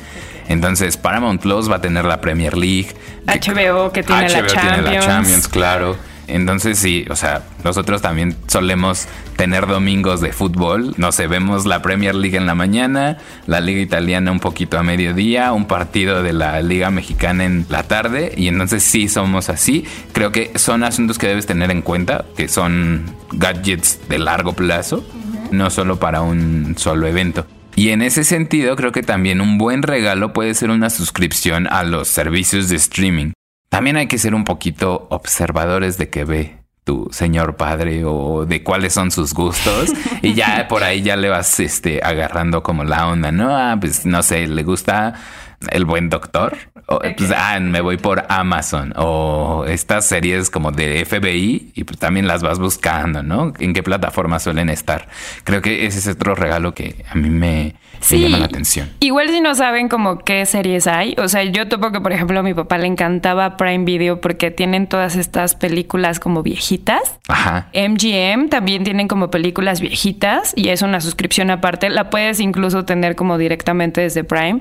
Entonces 0.49 0.97
Paramount 0.97 1.41
Plus 1.41 1.71
va 1.71 1.77
a 1.77 1.81
tener 1.81 2.05
la 2.05 2.21
Premier 2.21 2.57
League. 2.57 2.95
HBO 3.27 3.93
que 3.93 4.03
tiene, 4.03 4.29
la, 4.29 4.47
Champions. 4.47 4.53
tiene 4.53 4.83
la 4.83 5.01
Champions. 5.01 5.49
claro. 5.49 5.97
Entonces 6.29 6.79
sí, 6.79 7.05
o 7.11 7.17
sea, 7.17 7.43
nosotros 7.65 8.01
también 8.01 8.37
solemos 8.47 9.09
tener 9.37 9.67
domingos 9.67 10.21
de 10.21 10.33
fútbol. 10.33 10.95
No 10.97 11.13
sé, 11.13 11.27
vemos 11.27 11.67
la 11.67 11.83
Premier 11.83 12.15
League 12.15 12.37
en 12.37 12.47
la 12.47 12.55
mañana, 12.55 13.19
la 13.47 13.61
Liga 13.61 13.81
Italiana 13.81 14.31
un 14.31 14.41
poquito 14.41 14.79
a 14.79 14.83
mediodía, 14.83 15.53
un 15.53 15.67
partido 15.67 16.23
de 16.23 16.33
la 16.33 16.61
Liga 16.63 16.91
Mexicana 16.91 17.45
en 17.45 17.67
la 17.69 17.83
tarde. 17.83 18.33
Y 18.37 18.49
entonces 18.49 18.83
sí 18.83 19.09
somos 19.09 19.49
así. 19.49 19.85
Creo 20.13 20.33
que 20.33 20.53
son 20.57 20.85
asuntos 20.85 21.19
que 21.19 21.29
debes 21.29 21.47
tener 21.47 21.71
en 21.71 21.83
cuenta, 21.83 22.25
que 22.37 22.49
son 22.49 23.05
gadgets 23.33 24.01
de 24.09 24.19
largo 24.19 24.53
plazo, 24.53 25.05
no 25.51 25.71
solo 25.71 25.99
para 25.99 26.23
un 26.23 26.75
solo 26.77 27.07
evento. 27.07 27.47
Y 27.75 27.89
en 27.89 28.03
ese 28.03 28.23
sentido, 28.25 28.77
creo 28.77 28.93
que 28.93 29.03
también 29.03 29.41
un 29.41 29.57
buen 29.57 29.83
regalo 29.83 30.33
puede 30.33 30.55
ser 30.55 30.71
una 30.71 30.91
suscripción 30.91 31.67
a 31.67 31.83
los 31.85 32.09
servicios 32.09 32.69
de 32.69 32.77
streaming. 32.77 33.33
También 33.73 33.97
hay 33.97 34.07
que 34.07 34.19
ser 34.19 34.35
un 34.35 34.45
poquito 34.45 35.07
observadores 35.09 35.97
de 35.97 36.11
que 36.11 36.25
ve 36.27 36.59
tu 36.85 37.09
señor 37.11 37.57
padre 37.57 38.05
o 38.05 38.45
de 38.45 38.63
cuáles 38.63 38.93
son 38.93 39.11
sus 39.11 39.33
gustos 39.33 39.91
y 40.23 40.35
ya 40.35 40.69
por 40.69 40.85
ahí 40.85 41.01
ya 41.01 41.17
le 41.17 41.31
vas 41.31 41.59
este 41.59 42.03
agarrando 42.05 42.63
como 42.63 42.85
la 42.85 43.09
onda, 43.09 43.33
¿no? 43.33 43.57
Ah, 43.57 43.79
pues 43.81 44.05
no 44.05 44.23
sé, 44.23 44.47
le 44.47 44.63
gusta 44.63 45.15
el 45.71 45.85
buen 45.85 46.09
doctor. 46.09 46.57
O, 46.87 46.99
pues, 46.99 47.33
ah, 47.35 47.59
me 47.61 47.81
voy 47.81 47.97
por 47.97 48.25
Amazon 48.29 48.93
o 48.97 49.65
estas 49.69 50.07
series 50.07 50.51
como 50.51 50.73
de 50.73 51.05
FBI 51.05 51.73
y 51.75 51.85
pues 51.85 51.99
también 51.99 52.27
las 52.27 52.43
vas 52.43 52.59
buscando, 52.59 53.23
¿no? 53.23 53.53
En 53.59 53.73
qué 53.73 53.83
plataforma 53.83 54.39
suelen 54.39 54.69
estar. 54.69 55.09
Creo 55.45 55.63
que 55.63 55.87
ese 55.87 55.99
es 55.99 56.09
otro 56.09 56.35
regalo 56.35 56.75
que 56.75 57.05
a 57.09 57.15
mí 57.15 57.31
me, 57.31 57.75
me 58.11 58.21
llama 58.21 58.39
la 58.39 58.45
atención. 58.47 58.91
Igual 59.01 59.29
si 59.31 59.41
no 59.41 59.55
saben 59.55 59.89
como 59.89 60.19
qué 60.19 60.45
series 60.45 60.87
hay, 60.87 61.15
o 61.19 61.29
sea, 61.29 61.45
yo 61.45 61.69
topo 61.69 61.93
que 61.93 62.01
por 62.01 62.13
ejemplo 62.13 62.41
a 62.41 62.43
mi 62.43 62.55
papá 62.55 62.79
le 62.79 62.87
encantaba 62.87 63.57
Prime 63.57 63.85
Video 63.85 64.21
porque 64.21 64.51
tienen 64.51 64.87
todas 64.87 65.17
estas 65.17 65.55
películas 65.55 66.21
como 66.21 66.43
viejitas. 66.43 67.19
Ajá. 67.29 67.69
MGM 67.75 68.49
también 68.49 68.85
tienen 68.85 69.09
como 69.09 69.31
películas 69.31 69.81
viejitas 69.81 70.53
y 70.57 70.69
es 70.69 70.83
una 70.83 71.01
suscripción 71.01 71.51
aparte. 71.51 71.89
La 71.91 72.11
puedes 72.11 72.41
incluso 72.41 72.85
tener 72.85 73.17
como 73.17 73.39
directamente 73.39 74.01
desde 74.01 74.25
Prime 74.25 74.61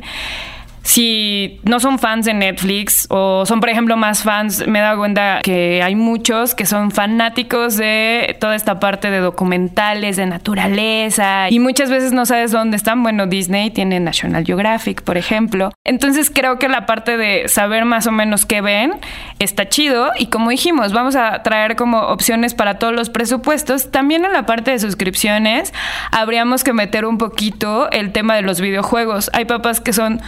si 0.83 1.59
no 1.63 1.79
son 1.79 1.99
fans 1.99 2.25
de 2.25 2.33
Netflix 2.33 3.05
o 3.09 3.45
son, 3.45 3.59
por 3.59 3.69
ejemplo, 3.69 3.97
más 3.97 4.23
fans, 4.23 4.65
me 4.67 4.79
he 4.79 4.81
dado 4.81 4.97
cuenta 4.97 5.39
que 5.43 5.81
hay 5.83 5.95
muchos 5.95 6.55
que 6.55 6.65
son 6.65 6.91
fanáticos 6.91 7.77
de 7.77 8.35
toda 8.39 8.55
esta 8.55 8.79
parte 8.79 9.11
de 9.11 9.19
documentales, 9.19 10.17
de 10.17 10.25
naturaleza 10.25 11.49
y 11.49 11.59
muchas 11.59 11.89
veces 11.89 12.13
no 12.13 12.25
sabes 12.25 12.51
dónde 12.51 12.77
están. 12.77 13.03
Bueno, 13.03 13.27
Disney 13.27 13.69
tiene 13.69 13.99
National 13.99 14.43
Geographic, 14.43 15.03
por 15.03 15.17
ejemplo. 15.17 15.71
Entonces 15.83 16.31
creo 16.33 16.57
que 16.57 16.67
la 16.67 16.85
parte 16.85 17.17
de 17.17 17.47
saber 17.47 17.85
más 17.85 18.07
o 18.07 18.11
menos 18.11 18.45
qué 18.45 18.61
ven 18.61 18.93
está 19.39 19.69
chido 19.69 20.11
y 20.17 20.27
como 20.27 20.49
dijimos, 20.49 20.93
vamos 20.93 21.15
a 21.15 21.43
traer 21.43 21.75
como 21.75 21.99
opciones 21.99 22.53
para 22.53 22.79
todos 22.79 22.93
los 22.93 23.09
presupuestos. 23.09 23.91
También 23.91 24.25
en 24.25 24.33
la 24.33 24.45
parte 24.45 24.71
de 24.71 24.79
suscripciones 24.79 25.73
habríamos 26.11 26.63
que 26.63 26.73
meter 26.73 27.05
un 27.05 27.17
poquito 27.17 27.89
el 27.91 28.11
tema 28.11 28.35
de 28.35 28.41
los 28.41 28.59
videojuegos. 28.61 29.29
Hay 29.33 29.45
papás 29.45 29.79
que 29.79 29.93
son 29.93 30.21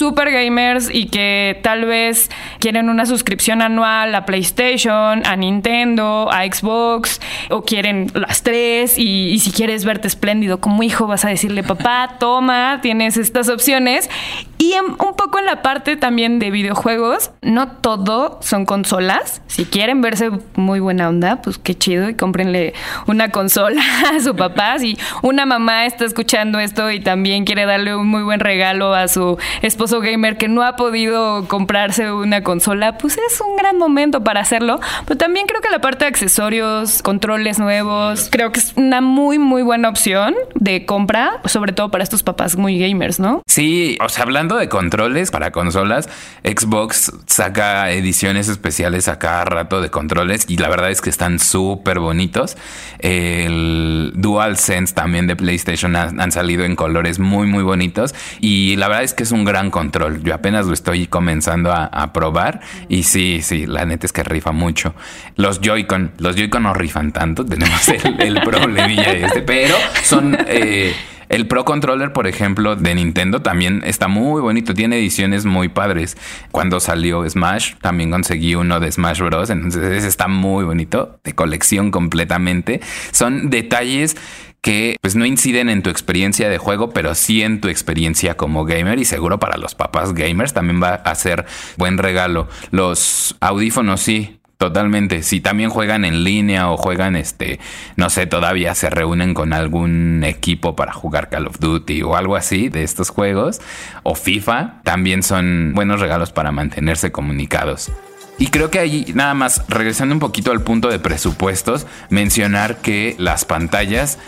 super 0.00 0.30
gamers 0.30 0.88
y 0.90 1.08
que 1.08 1.60
tal 1.62 1.84
vez 1.84 2.30
quieren 2.58 2.88
una 2.88 3.04
suscripción 3.04 3.60
anual 3.60 4.14
a 4.14 4.24
PlayStation, 4.24 5.22
a 5.26 5.36
Nintendo, 5.36 6.30
a 6.32 6.46
Xbox, 6.50 7.20
o 7.50 7.60
quieren 7.60 8.10
las 8.14 8.42
tres. 8.42 8.98
Y, 8.98 9.38
si 9.40 9.52
quieres 9.52 9.84
verte 9.84 10.08
espléndido 10.08 10.58
como 10.58 10.82
hijo, 10.82 11.06
vas 11.06 11.26
a 11.26 11.28
decirle, 11.28 11.62
papá, 11.62 12.16
toma, 12.18 12.78
tienes 12.80 13.18
estas 13.18 13.50
opciones. 13.50 14.08
Y 14.56 14.74
un 14.78 14.96
poco 14.96 15.38
en 15.38 15.46
la 15.46 15.62
parte 15.62 15.96
también 15.96 16.38
de 16.38 16.50
videojuegos, 16.50 17.30
no 17.42 17.68
todo 17.68 18.38
son 18.42 18.66
consolas. 18.66 19.42
Si 19.46 19.64
quieren 19.64 20.00
verse 20.00 20.30
muy 20.54 20.80
buena 20.80 21.08
onda, 21.08 21.42
pues 21.42 21.58
qué 21.58 21.76
chido 21.76 22.08
y 22.08 22.14
cómprenle 22.14 22.74
una 23.06 23.30
consola 23.30 23.82
a 24.14 24.20
su 24.20 24.34
papá. 24.36 24.78
Si 24.78 24.98
una 25.22 25.44
mamá 25.44 25.86
está 25.86 26.04
escuchando 26.04 26.58
esto 26.58 26.90
y 26.90 27.00
también 27.00 27.44
quiere 27.44 27.66
darle 27.66 27.96
un 27.96 28.06
muy 28.06 28.22
buen 28.22 28.40
regalo 28.40 28.94
a 28.94 29.08
su 29.08 29.38
esposo 29.62 29.89
gamer 29.98 30.36
que 30.36 30.46
no 30.46 30.62
ha 30.62 30.76
podido 30.76 31.48
comprarse 31.48 32.12
una 32.12 32.44
consola, 32.44 32.96
pues 32.98 33.18
es 33.18 33.40
un 33.40 33.56
gran 33.56 33.76
momento 33.76 34.22
para 34.22 34.40
hacerlo. 34.40 34.78
Pero 35.06 35.18
también 35.18 35.46
creo 35.46 35.60
que 35.60 35.70
la 35.70 35.80
parte 35.80 36.04
de 36.04 36.08
accesorios, 36.08 37.02
controles 37.02 37.58
nuevos, 37.58 38.28
creo 38.30 38.52
que 38.52 38.60
es 38.60 38.74
una 38.76 39.00
muy, 39.00 39.40
muy 39.40 39.62
buena 39.62 39.88
opción 39.88 40.36
de 40.54 40.86
compra, 40.86 41.40
sobre 41.46 41.72
todo 41.72 41.90
para 41.90 42.04
estos 42.04 42.22
papás 42.22 42.56
muy 42.56 42.78
gamers, 42.78 43.18
¿no? 43.18 43.42
Sí, 43.48 43.98
o 44.04 44.08
sea, 44.08 44.22
hablando 44.22 44.56
de 44.56 44.68
controles 44.68 45.32
para 45.32 45.50
consolas, 45.50 46.08
Xbox 46.44 47.12
saca 47.26 47.90
ediciones 47.90 48.48
especiales 48.48 49.08
a 49.08 49.18
cada 49.18 49.44
rato 49.44 49.80
de 49.80 49.90
controles 49.90 50.44
y 50.48 50.58
la 50.58 50.68
verdad 50.68 50.90
es 50.90 51.00
que 51.00 51.10
están 51.10 51.40
súper 51.40 51.98
bonitos. 51.98 52.56
El 53.00 54.12
DualSense 54.14 54.94
también 54.94 55.26
de 55.26 55.34
PlayStation 55.34 55.96
han 55.96 56.32
salido 56.32 56.64
en 56.64 56.76
colores 56.76 57.18
muy, 57.18 57.46
muy 57.46 57.62
bonitos 57.62 58.14
y 58.40 58.76
la 58.76 58.88
verdad 58.88 59.04
es 59.04 59.14
que 59.14 59.22
es 59.22 59.32
un 59.32 59.44
gran 59.44 59.70
control. 59.80 60.22
Yo 60.22 60.34
apenas 60.34 60.66
lo 60.66 60.74
estoy 60.74 61.06
comenzando 61.06 61.72
a, 61.72 62.12
probar 62.12 62.60
y 62.88 63.04
sí, 63.04 63.40
sí, 63.42 63.66
la 63.66 63.84
neta 63.86 64.04
es 64.06 64.12
que 64.12 64.22
rifa 64.22 64.52
mucho. 64.52 64.94
Los 65.36 65.60
Joy-Con, 65.60 66.12
los 66.18 66.36
Joy-Con 66.36 66.64
no 66.64 66.74
rifan 66.74 67.12
tanto, 67.12 67.44
tenemos 67.52 67.88
el, 67.88 68.20
el 68.20 68.40
problemilla 68.42 69.12
este, 69.12 69.42
pero 69.42 69.76
son... 70.02 70.36
Eh, 70.46 70.94
el 71.30 71.46
Pro 71.46 71.64
Controller, 71.64 72.12
por 72.12 72.26
ejemplo, 72.26 72.74
de 72.74 72.92
Nintendo 72.92 73.40
también 73.40 73.82
está 73.86 74.08
muy 74.08 74.42
bonito. 74.42 74.74
Tiene 74.74 74.98
ediciones 74.98 75.44
muy 75.44 75.68
padres. 75.68 76.16
Cuando 76.50 76.80
salió 76.80 77.22
Smash, 77.28 77.74
también 77.80 78.10
conseguí 78.10 78.56
uno 78.56 78.80
de 78.80 78.90
Smash 78.90 79.20
Bros. 79.20 79.48
Entonces 79.48 80.02
está 80.02 80.26
muy 80.26 80.64
bonito, 80.64 81.20
de 81.22 81.32
colección 81.32 81.92
completamente. 81.92 82.80
Son 83.12 83.48
detalles 83.48 84.16
que 84.60 84.96
pues 85.00 85.16
no 85.16 85.24
inciden 85.24 85.68
en 85.68 85.82
tu 85.82 85.90
experiencia 85.90 86.48
de 86.48 86.58
juego, 86.58 86.90
pero 86.90 87.14
sí 87.14 87.42
en 87.42 87.60
tu 87.60 87.68
experiencia 87.68 88.36
como 88.36 88.64
gamer 88.64 88.98
y 88.98 89.04
seguro 89.04 89.38
para 89.38 89.56
los 89.56 89.74
papás 89.74 90.14
gamers 90.14 90.52
también 90.52 90.82
va 90.82 90.94
a 90.94 91.14
ser 91.14 91.46
buen 91.76 91.98
regalo. 91.98 92.48
Los 92.70 93.36
audífonos 93.40 94.00
sí, 94.00 94.40
Totalmente. 94.60 95.22
Si 95.22 95.40
también 95.40 95.70
juegan 95.70 96.04
en 96.04 96.22
línea 96.22 96.70
o 96.70 96.76
juegan, 96.76 97.16
este, 97.16 97.58
no 97.96 98.10
sé, 98.10 98.26
todavía 98.26 98.74
se 98.74 98.90
reúnen 98.90 99.32
con 99.32 99.54
algún 99.54 100.22
equipo 100.22 100.76
para 100.76 100.92
jugar 100.92 101.30
Call 101.30 101.46
of 101.46 101.60
Duty 101.60 102.02
o 102.02 102.14
algo 102.14 102.36
así 102.36 102.68
de 102.68 102.82
estos 102.82 103.08
juegos, 103.08 103.62
o 104.02 104.14
FIFA, 104.14 104.82
también 104.84 105.22
son 105.22 105.72
buenos 105.74 105.98
regalos 105.98 106.30
para 106.30 106.52
mantenerse 106.52 107.10
comunicados. 107.10 107.90
Y 108.36 108.48
creo 108.48 108.70
que 108.70 108.80
ahí, 108.80 109.06
nada 109.14 109.32
más, 109.32 109.64
regresando 109.68 110.14
un 110.14 110.18
poquito 110.18 110.50
al 110.50 110.60
punto 110.60 110.88
de 110.88 110.98
presupuestos, 110.98 111.86
mencionar 112.10 112.82
que 112.82 113.14
las 113.16 113.46
pantallas 113.46 114.18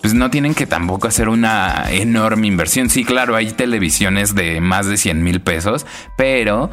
pues 0.00 0.14
no 0.14 0.30
tienen 0.30 0.54
que 0.54 0.66
tampoco 0.66 1.08
hacer 1.08 1.28
una 1.28 1.84
enorme 1.90 2.46
inversión. 2.46 2.88
Sí, 2.88 3.04
claro, 3.04 3.36
hay 3.36 3.52
televisiones 3.52 4.34
de 4.34 4.60
más 4.60 4.86
de 4.86 4.96
100 4.96 5.22
mil 5.22 5.40
pesos, 5.40 5.86
pero 6.16 6.70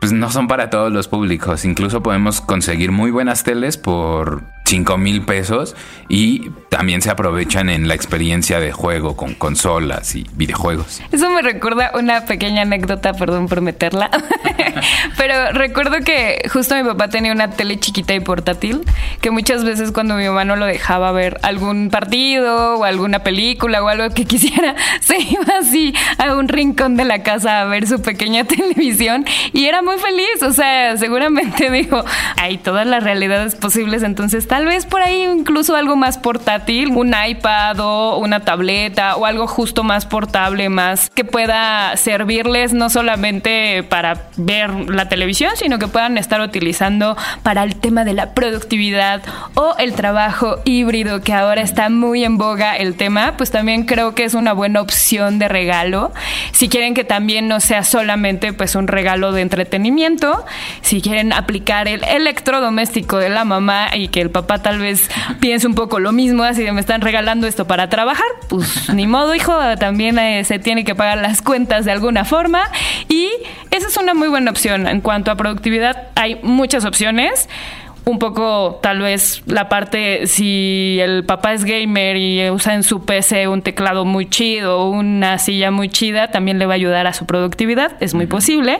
pues 0.00 0.12
no 0.12 0.30
son 0.30 0.46
para 0.46 0.70
todos 0.70 0.92
los 0.92 1.08
públicos. 1.08 1.64
Incluso 1.64 2.02
podemos 2.02 2.40
conseguir 2.40 2.92
muy 2.92 3.10
buenas 3.10 3.44
teles 3.44 3.78
por 3.78 4.44
5 4.66 4.98
mil 4.98 5.22
pesos 5.22 5.76
y 6.08 6.50
también 6.68 7.00
se 7.00 7.10
aprovechan 7.10 7.70
en 7.70 7.88
la 7.88 7.94
experiencia 7.94 8.60
de 8.60 8.72
juego 8.72 9.16
con 9.16 9.34
consolas 9.34 10.14
y 10.14 10.26
videojuegos. 10.34 11.00
Eso 11.12 11.30
me 11.30 11.40
recuerda 11.40 11.92
una 11.94 12.26
pequeña 12.26 12.62
anécdota, 12.62 13.12
perdón 13.14 13.48
por 13.48 13.60
meterla, 13.60 14.10
pero 15.16 15.52
recuerdo 15.52 16.00
que 16.04 16.42
justo 16.52 16.74
mi 16.74 16.82
papá 16.82 17.08
tenía 17.08 17.32
una 17.32 17.50
tele 17.50 17.78
chiquita 17.78 18.14
y 18.14 18.20
portátil 18.20 18.82
que 19.20 19.30
muchas 19.30 19.64
veces 19.64 19.92
cuando 19.92 20.14
mi 20.14 20.26
mamá 20.26 20.44
no 20.44 20.56
lo 20.56 20.66
dejaba 20.66 21.12
ver 21.12 21.38
algún 21.42 21.90
partido 21.90 22.78
o 22.78 22.84
alguna 22.84 23.20
película 23.20 23.82
o 23.82 23.88
algo 23.88 24.12
que 24.14 24.24
quisiera, 24.24 24.74
se 25.00 25.18
iba 25.18 25.58
así 25.60 25.94
a 26.18 26.34
un 26.34 26.48
rincón 26.48 26.96
de 26.96 27.04
la 27.04 27.22
casa 27.22 27.62
a 27.62 27.64
ver 27.64 27.86
su 27.86 28.02
pequeña 28.02 28.44
televisión 28.44 29.24
y 29.52 29.66
era 29.66 29.82
muy 29.82 29.98
feliz, 29.98 30.42
o 30.42 30.52
sea, 30.52 30.96
seguramente 30.96 31.70
dijo, 31.70 32.04
hay 32.36 32.58
todas 32.58 32.86
las 32.86 33.02
realidades 33.02 33.54
posibles, 33.54 34.02
entonces 34.02 34.44
está 34.44 34.55
Tal 34.56 34.64
vez 34.64 34.86
por 34.86 35.02
ahí 35.02 35.22
incluso 35.22 35.76
algo 35.76 35.96
más 35.96 36.16
portátil, 36.16 36.88
un 36.88 37.14
iPad 37.14 37.78
o 37.78 38.16
una 38.16 38.40
tableta 38.40 39.14
o 39.16 39.26
algo 39.26 39.46
justo 39.46 39.84
más 39.84 40.06
portable, 40.06 40.70
más 40.70 41.10
que 41.10 41.26
pueda 41.26 41.94
servirles 41.98 42.72
no 42.72 42.88
solamente 42.88 43.82
para 43.82 44.30
ver 44.38 44.70
la 44.88 45.10
televisión, 45.10 45.50
sino 45.56 45.78
que 45.78 45.88
puedan 45.88 46.16
estar 46.16 46.40
utilizando 46.40 47.18
para 47.42 47.64
el 47.64 47.76
tema 47.76 48.04
de 48.04 48.14
la 48.14 48.32
productividad 48.32 49.20
o 49.56 49.74
el 49.76 49.92
trabajo 49.92 50.56
híbrido, 50.64 51.20
que 51.20 51.34
ahora 51.34 51.60
está 51.60 51.90
muy 51.90 52.24
en 52.24 52.38
boga 52.38 52.78
el 52.78 52.94
tema, 52.94 53.34
pues 53.36 53.50
también 53.50 53.84
creo 53.84 54.14
que 54.14 54.24
es 54.24 54.32
una 54.32 54.54
buena 54.54 54.80
opción 54.80 55.38
de 55.38 55.48
regalo. 55.48 56.14
Si 56.52 56.70
quieren 56.70 56.94
que 56.94 57.04
también 57.04 57.46
no 57.46 57.60
sea 57.60 57.84
solamente 57.84 58.54
pues 58.54 58.74
un 58.74 58.88
regalo 58.88 59.32
de 59.32 59.42
entretenimiento, 59.42 60.46
si 60.80 61.02
quieren 61.02 61.34
aplicar 61.34 61.88
el 61.88 62.02
electrodoméstico 62.04 63.18
de 63.18 63.28
la 63.28 63.44
mamá 63.44 63.94
y 63.94 64.08
que 64.08 64.22
el 64.22 64.30
papá 64.30 64.45
tal 64.46 64.78
vez 64.78 65.10
piense 65.40 65.66
un 65.66 65.74
poco 65.74 65.98
lo 65.98 66.12
mismo, 66.12 66.44
así 66.44 66.64
que 66.64 66.72
me 66.72 66.80
están 66.80 67.00
regalando 67.00 67.46
esto 67.46 67.66
para 67.66 67.88
trabajar, 67.88 68.26
pues 68.48 68.88
ni 68.92 69.06
modo, 69.06 69.34
hijo, 69.34 69.54
también 69.78 70.18
eh, 70.18 70.44
se 70.44 70.58
tiene 70.58 70.84
que 70.84 70.94
pagar 70.94 71.18
las 71.18 71.42
cuentas 71.42 71.84
de 71.84 71.92
alguna 71.92 72.24
forma 72.24 72.62
y 73.08 73.30
esa 73.70 73.88
es 73.88 73.96
una 73.96 74.14
muy 74.14 74.28
buena 74.28 74.50
opción. 74.50 74.86
En 74.86 75.00
cuanto 75.00 75.30
a 75.30 75.36
productividad, 75.36 76.08
hay 76.14 76.40
muchas 76.42 76.84
opciones 76.84 77.48
un 78.08 78.20
poco 78.20 78.78
tal 78.82 79.00
vez 79.00 79.42
la 79.46 79.68
parte 79.68 80.28
si 80.28 80.98
el 81.00 81.24
papá 81.24 81.54
es 81.54 81.64
gamer 81.64 82.16
y 82.16 82.48
usa 82.50 82.74
en 82.74 82.84
su 82.84 83.04
PC 83.04 83.48
un 83.48 83.62
teclado 83.62 84.04
muy 84.04 84.26
chido, 84.30 84.88
una 84.88 85.38
silla 85.38 85.72
muy 85.72 85.88
chida, 85.88 86.30
también 86.30 86.60
le 86.60 86.66
va 86.66 86.74
a 86.74 86.76
ayudar 86.76 87.08
a 87.08 87.12
su 87.12 87.26
productividad, 87.26 87.96
es 88.00 88.14
muy 88.14 88.26
posible, 88.26 88.78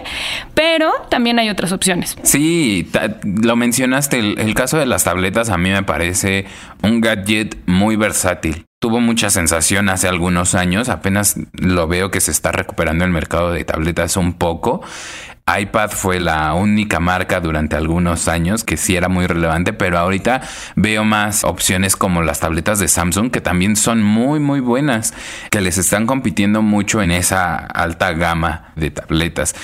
pero 0.55 0.93
también 1.11 1.41
hay 1.41 1.51
otras 1.51 1.73
opciones. 1.73 2.17
Sí, 2.23 2.89
lo 3.25 3.57
mencionaste, 3.57 4.21
el, 4.21 4.39
el 4.39 4.55
caso 4.55 4.79
de 4.79 4.87
las 4.87 5.03
tabletas 5.03 5.51
a 5.51 5.59
mí 5.59 5.71
me 5.71 5.83
parece 5.83 6.47
un 6.85 7.01
gadget 7.01 7.57
muy 7.67 7.97
versátil. 7.97 8.65
Tuvo 8.79 9.01
mucha 9.01 9.31
sensación 9.31 9.89
hace 9.89 10.07
algunos 10.07 10.55
años, 10.55 10.89
apenas 10.89 11.35
lo 11.55 11.89
veo 11.89 12.13
que 12.13 12.21
se 12.21 12.31
está 12.31 12.53
recuperando 12.53 13.05
el 13.05 13.11
mercado 13.11 13.51
de 13.51 13.65
tabletas 13.65 14.17
un 14.17 14.35
poco 14.35 14.83
iPad 15.49 15.91
fue 15.91 16.19
la 16.19 16.55
única 16.55 16.99
marca 16.99 17.39
durante 17.39 17.77
algunos 17.77 18.27
años 18.27 18.65
que 18.65 18.77
sí 18.77 18.97
era 18.97 19.09
muy 19.09 19.29
relevante, 19.29 19.73
pero 19.73 19.97
ahorita 19.97 20.41
veo 20.75 21.05
más 21.05 21.45
opciones 21.45 21.95
como 21.95 22.23
las 22.23 22.41
tabletas 22.41 22.81
de 22.81 22.89
Samsung 22.89 23.31
que 23.31 23.41
también 23.41 23.77
son 23.77 24.03
muy 24.03 24.41
muy 24.41 24.59
buenas, 24.59 25.15
que 25.53 25.61
les 25.61 25.79
están 25.79 26.07
compitiendo 26.07 26.63
mucho 26.63 27.01
en 27.01 27.13
esa 27.13 27.55
alta 27.55 28.13
gama 28.13 28.73
de 28.75 28.91
tabletas. 28.91 29.55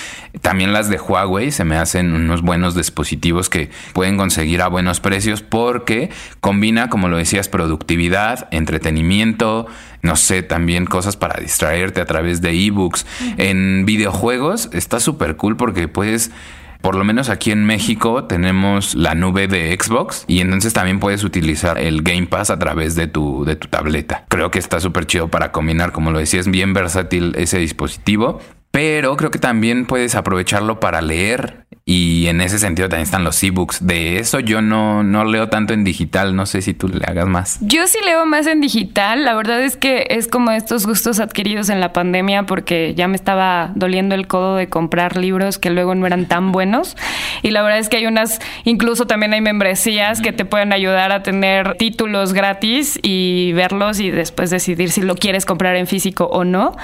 También 0.41 0.71
las 0.71 0.87
de 0.87 1.01
Huawei 1.01 1.51
se 1.51 1.65
me 1.65 1.75
hacen 1.75 2.13
unos 2.13 2.43
buenos 2.43 2.75
dispositivos 2.75 3.49
que 3.49 3.69
pueden 3.91 4.15
conseguir 4.15 4.61
a 4.61 4.69
buenos 4.69 5.01
precios 5.01 5.41
porque 5.41 6.11
combina, 6.39 6.87
como 6.89 7.09
lo 7.09 7.17
decías, 7.17 7.49
productividad, 7.49 8.47
entretenimiento, 8.51 9.67
no 10.03 10.15
sé, 10.17 10.43
también 10.43 10.85
cosas 10.85 11.17
para 11.17 11.41
distraerte 11.41 12.01
a 12.01 12.05
través 12.05 12.41
de 12.41 12.51
ebooks. 12.51 13.07
En 13.37 13.85
videojuegos 13.85 14.69
está 14.73 14.99
súper 14.99 15.37
cool 15.37 15.57
porque 15.57 15.87
puedes 15.87 16.31
por 16.81 16.95
lo 16.95 17.05
menos 17.05 17.29
aquí 17.29 17.51
en 17.51 17.63
México 17.65 18.25
tenemos 18.25 18.93
la 18.93 19.15
nube 19.15 19.47
de 19.47 19.73
Xbox 19.81 20.25
y 20.27 20.41
entonces 20.41 20.73
también 20.73 20.99
puedes 20.99 21.23
utilizar 21.23 21.79
el 21.79 22.01
Game 22.01 22.27
Pass 22.27 22.49
a 22.49 22.59
través 22.59 22.95
de 22.95 23.07
tu, 23.07 23.45
de 23.45 23.55
tu 23.55 23.69
tableta. 23.69 24.25
Creo 24.27 24.51
que 24.51 24.59
está 24.59 24.81
súper 24.81 25.05
chido 25.05 25.29
para 25.29 25.53
combinar, 25.53 25.93
como 25.93 26.11
lo 26.11 26.19
decías, 26.19 26.49
bien 26.49 26.73
versátil 26.73 27.33
ese 27.37 27.59
dispositivo. 27.59 28.41
Pero 28.73 29.15
creo 29.17 29.29
que 29.29 29.37
también 29.37 29.85
puedes 29.85 30.15
aprovecharlo 30.15 30.79
para 30.79 31.03
leer 31.03 31.63
y 31.85 32.27
en 32.27 32.39
ese 32.39 32.59
sentido 32.59 32.87
también 32.87 33.03
están 33.03 33.25
los 33.25 33.43
ebooks. 33.43 33.85
De 33.85 34.17
eso 34.17 34.39
yo 34.39 34.61
no, 34.61 35.03
no 35.03 35.25
leo 35.25 35.49
tanto 35.49 35.73
en 35.73 35.83
digital. 35.83 36.33
No 36.33 36.45
sé 36.45 36.61
si 36.61 36.73
tú 36.73 36.87
le 36.87 37.03
hagas 37.05 37.27
más. 37.27 37.57
Yo 37.59 37.87
sí 37.87 37.97
leo 38.05 38.25
más 38.25 38.47
en 38.47 38.61
digital. 38.61 39.25
La 39.25 39.35
verdad 39.35 39.61
es 39.61 39.75
que 39.75 40.07
es 40.09 40.29
como 40.29 40.51
estos 40.51 40.87
gustos 40.87 41.19
adquiridos 41.19 41.67
en 41.67 41.81
la 41.81 41.91
pandemia 41.91 42.43
porque 42.43 42.93
ya 42.95 43.09
me 43.09 43.15
estaba 43.15 43.71
doliendo 43.75 44.15
el 44.15 44.27
codo 44.27 44.55
de 44.55 44.69
comprar 44.69 45.17
libros 45.17 45.59
que 45.59 45.71
luego 45.71 45.93
no 45.93 46.07
eran 46.07 46.25
tan 46.25 46.53
buenos. 46.53 46.95
Y 47.41 47.51
la 47.51 47.61
verdad 47.63 47.79
es 47.79 47.89
que 47.89 47.97
hay 47.97 48.05
unas, 48.05 48.39
incluso 48.63 49.05
también 49.05 49.33
hay 49.33 49.41
membresías 49.41 50.21
que 50.21 50.31
te 50.31 50.45
pueden 50.45 50.71
ayudar 50.71 51.11
a 51.11 51.21
tener 51.21 51.75
títulos 51.75 52.31
gratis 52.31 52.97
y 53.03 53.51
verlos 53.53 53.99
y 53.99 54.09
después 54.09 54.49
decidir 54.49 54.89
si 54.89 55.01
lo 55.01 55.15
quieres 55.15 55.45
comprar 55.45 55.75
en 55.75 55.87
físico 55.87 56.25
o 56.27 56.45
no. 56.45 56.77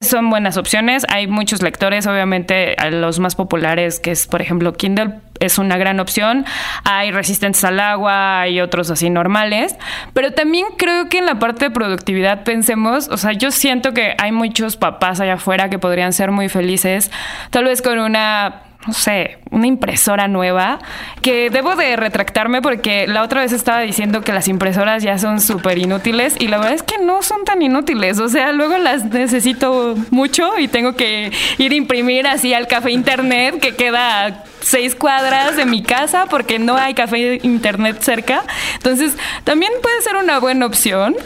Son 0.00 0.30
buenas 0.30 0.56
opciones. 0.56 1.04
Hay 1.10 1.26
muchos 1.36 1.62
lectores, 1.62 2.06
obviamente, 2.08 2.74
los 2.90 3.20
más 3.20 3.36
populares, 3.36 4.00
que 4.00 4.10
es, 4.10 4.26
por 4.26 4.42
ejemplo, 4.42 4.72
Kindle 4.72 5.20
es 5.38 5.58
una 5.58 5.76
gran 5.76 6.00
opción. 6.00 6.44
Hay 6.84 7.12
resistentes 7.12 7.62
al 7.62 7.78
agua, 7.78 8.40
hay 8.40 8.60
otros 8.60 8.90
así 8.90 9.10
normales. 9.10 9.76
Pero 10.14 10.32
también 10.32 10.66
creo 10.76 11.08
que 11.08 11.18
en 11.18 11.26
la 11.26 11.38
parte 11.38 11.66
de 11.66 11.70
productividad 11.70 12.42
pensemos, 12.42 13.08
o 13.08 13.16
sea, 13.16 13.32
yo 13.32 13.50
siento 13.50 13.92
que 13.92 14.14
hay 14.18 14.32
muchos 14.32 14.76
papás 14.76 15.20
allá 15.20 15.34
afuera 15.34 15.70
que 15.70 15.78
podrían 15.78 16.12
ser 16.12 16.32
muy 16.32 16.48
felices, 16.48 17.10
tal 17.50 17.64
vez 17.64 17.82
con 17.82 17.98
una 17.98 18.62
no 18.86 18.92
sé, 18.92 19.38
una 19.56 19.66
impresora 19.66 20.28
nueva, 20.28 20.78
que 21.22 21.50
debo 21.50 21.74
de 21.76 21.96
retractarme 21.96 22.60
porque 22.60 23.06
la 23.06 23.22
otra 23.22 23.40
vez 23.40 23.52
estaba 23.52 23.80
diciendo 23.80 24.20
que 24.20 24.32
las 24.32 24.48
impresoras 24.48 25.02
ya 25.02 25.18
son 25.18 25.40
súper 25.40 25.78
inútiles 25.78 26.36
y 26.38 26.48
la 26.48 26.58
verdad 26.58 26.74
es 26.74 26.82
que 26.82 26.98
no 26.98 27.22
son 27.22 27.44
tan 27.44 27.62
inútiles, 27.62 28.18
o 28.18 28.28
sea, 28.28 28.52
luego 28.52 28.76
las 28.76 29.06
necesito 29.06 29.96
mucho 30.10 30.58
y 30.58 30.68
tengo 30.68 30.94
que 30.94 31.32
ir 31.58 31.72
a 31.72 31.74
imprimir 31.74 32.26
así 32.26 32.52
al 32.52 32.66
café 32.66 32.92
internet 32.92 33.58
que 33.58 33.74
queda 33.74 34.44
seis 34.60 34.94
cuadras 34.94 35.56
de 35.56 35.64
mi 35.64 35.82
casa 35.82 36.26
porque 36.28 36.58
no 36.58 36.76
hay 36.76 36.94
café 36.94 37.38
internet 37.42 37.98
cerca. 38.00 38.42
Entonces, 38.74 39.16
también 39.44 39.72
puede 39.80 40.02
ser 40.02 40.16
una 40.16 40.38
buena 40.40 40.66
opción. 40.66 41.16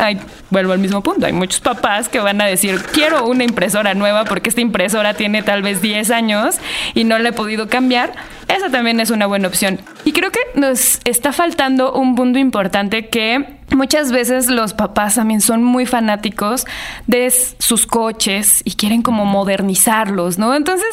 Vuelvo 0.51 0.73
al 0.73 0.79
mismo 0.79 1.03
punto. 1.03 1.27
Hay 1.27 1.33
muchos 1.33 1.61
papás 1.61 2.09
que 2.09 2.21
van 2.21 2.41
a 2.41 2.47
decir, 2.47 2.83
quiero 2.93 3.27
una 3.27 3.45
impresora 3.45 3.95
nueva 3.95 4.25
porque 4.25 4.51
esta 4.51 4.61
impresora 4.61 5.15
tiene 5.15 5.43
tal 5.43 5.63
vez 5.63 5.81
10 5.81 6.11
años 6.11 6.57
y 6.95 7.05
no 7.05 7.19
la 7.19 7.31
he 7.31 7.33
podido 7.33 7.69
cambiar. 7.69 8.13
Esa 8.49 8.71
también 8.71 9.01
es 9.01 9.11
una 9.11 9.27
buena 9.27 9.49
opción. 9.49 9.81
Y 10.05 10.13
creo 10.13 10.31
que 10.31 10.41
nos 10.55 11.01
está 11.05 11.33
faltando 11.33 11.93
un 11.93 12.15
punto 12.15 12.39
importante 12.39 13.09
que 13.09 13.61
Muchas 13.75 14.11
veces 14.11 14.49
los 14.49 14.75
papás 14.75 15.15
también 15.15 15.41
son 15.41 15.63
muy 15.63 15.87
fanáticos 15.87 16.67
de 17.07 17.31
sus 17.31 17.87
coches 17.87 18.63
y 18.65 18.73
quieren 18.73 19.03
como 19.03 19.25
modernizarlos, 19.25 20.39
¿no? 20.39 20.55
Entonces, 20.57 20.89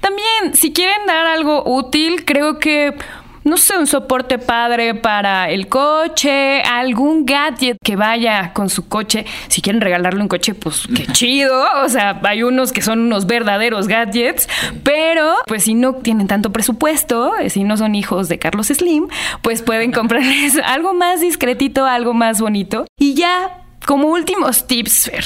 también 0.00 0.54
si 0.54 0.72
quieren 0.72 1.06
dar 1.06 1.24
algo 1.26 1.62
útil, 1.64 2.26
creo 2.26 2.58
que 2.58 2.94
no 3.44 3.56
sé, 3.56 3.76
un 3.78 3.86
soporte 3.86 4.38
padre 4.38 4.94
para 4.94 5.50
el 5.50 5.68
coche, 5.68 6.60
algún 6.62 7.24
gadget 7.24 7.78
que 7.82 7.96
vaya 7.96 8.52
con 8.52 8.68
su 8.68 8.88
coche. 8.88 9.24
Si 9.48 9.62
quieren 9.62 9.80
regalarle 9.80 10.20
un 10.20 10.28
coche, 10.28 10.54
pues 10.54 10.82
qué 10.94 11.06
chido. 11.12 11.64
O 11.84 11.88
sea, 11.88 12.20
hay 12.24 12.42
unos 12.42 12.72
que 12.72 12.82
son 12.82 13.00
unos 13.00 13.26
verdaderos 13.26 13.88
gadgets, 13.88 14.48
pero 14.82 15.34
pues 15.46 15.64
si 15.64 15.74
no 15.74 15.94
tienen 15.94 16.26
tanto 16.26 16.52
presupuesto, 16.52 17.32
si 17.48 17.64
no 17.64 17.76
son 17.76 17.94
hijos 17.94 18.28
de 18.28 18.38
Carlos 18.38 18.68
Slim, 18.68 19.08
pues 19.42 19.62
pueden 19.62 19.92
comprarles 19.92 20.58
algo 20.64 20.94
más 20.94 21.20
discretito, 21.20 21.86
algo 21.86 22.14
más 22.14 22.40
bonito. 22.40 22.86
Y 22.98 23.14
ya, 23.14 23.62
como 23.86 24.08
últimos 24.08 24.66
tips, 24.66 25.10
Fer. 25.10 25.24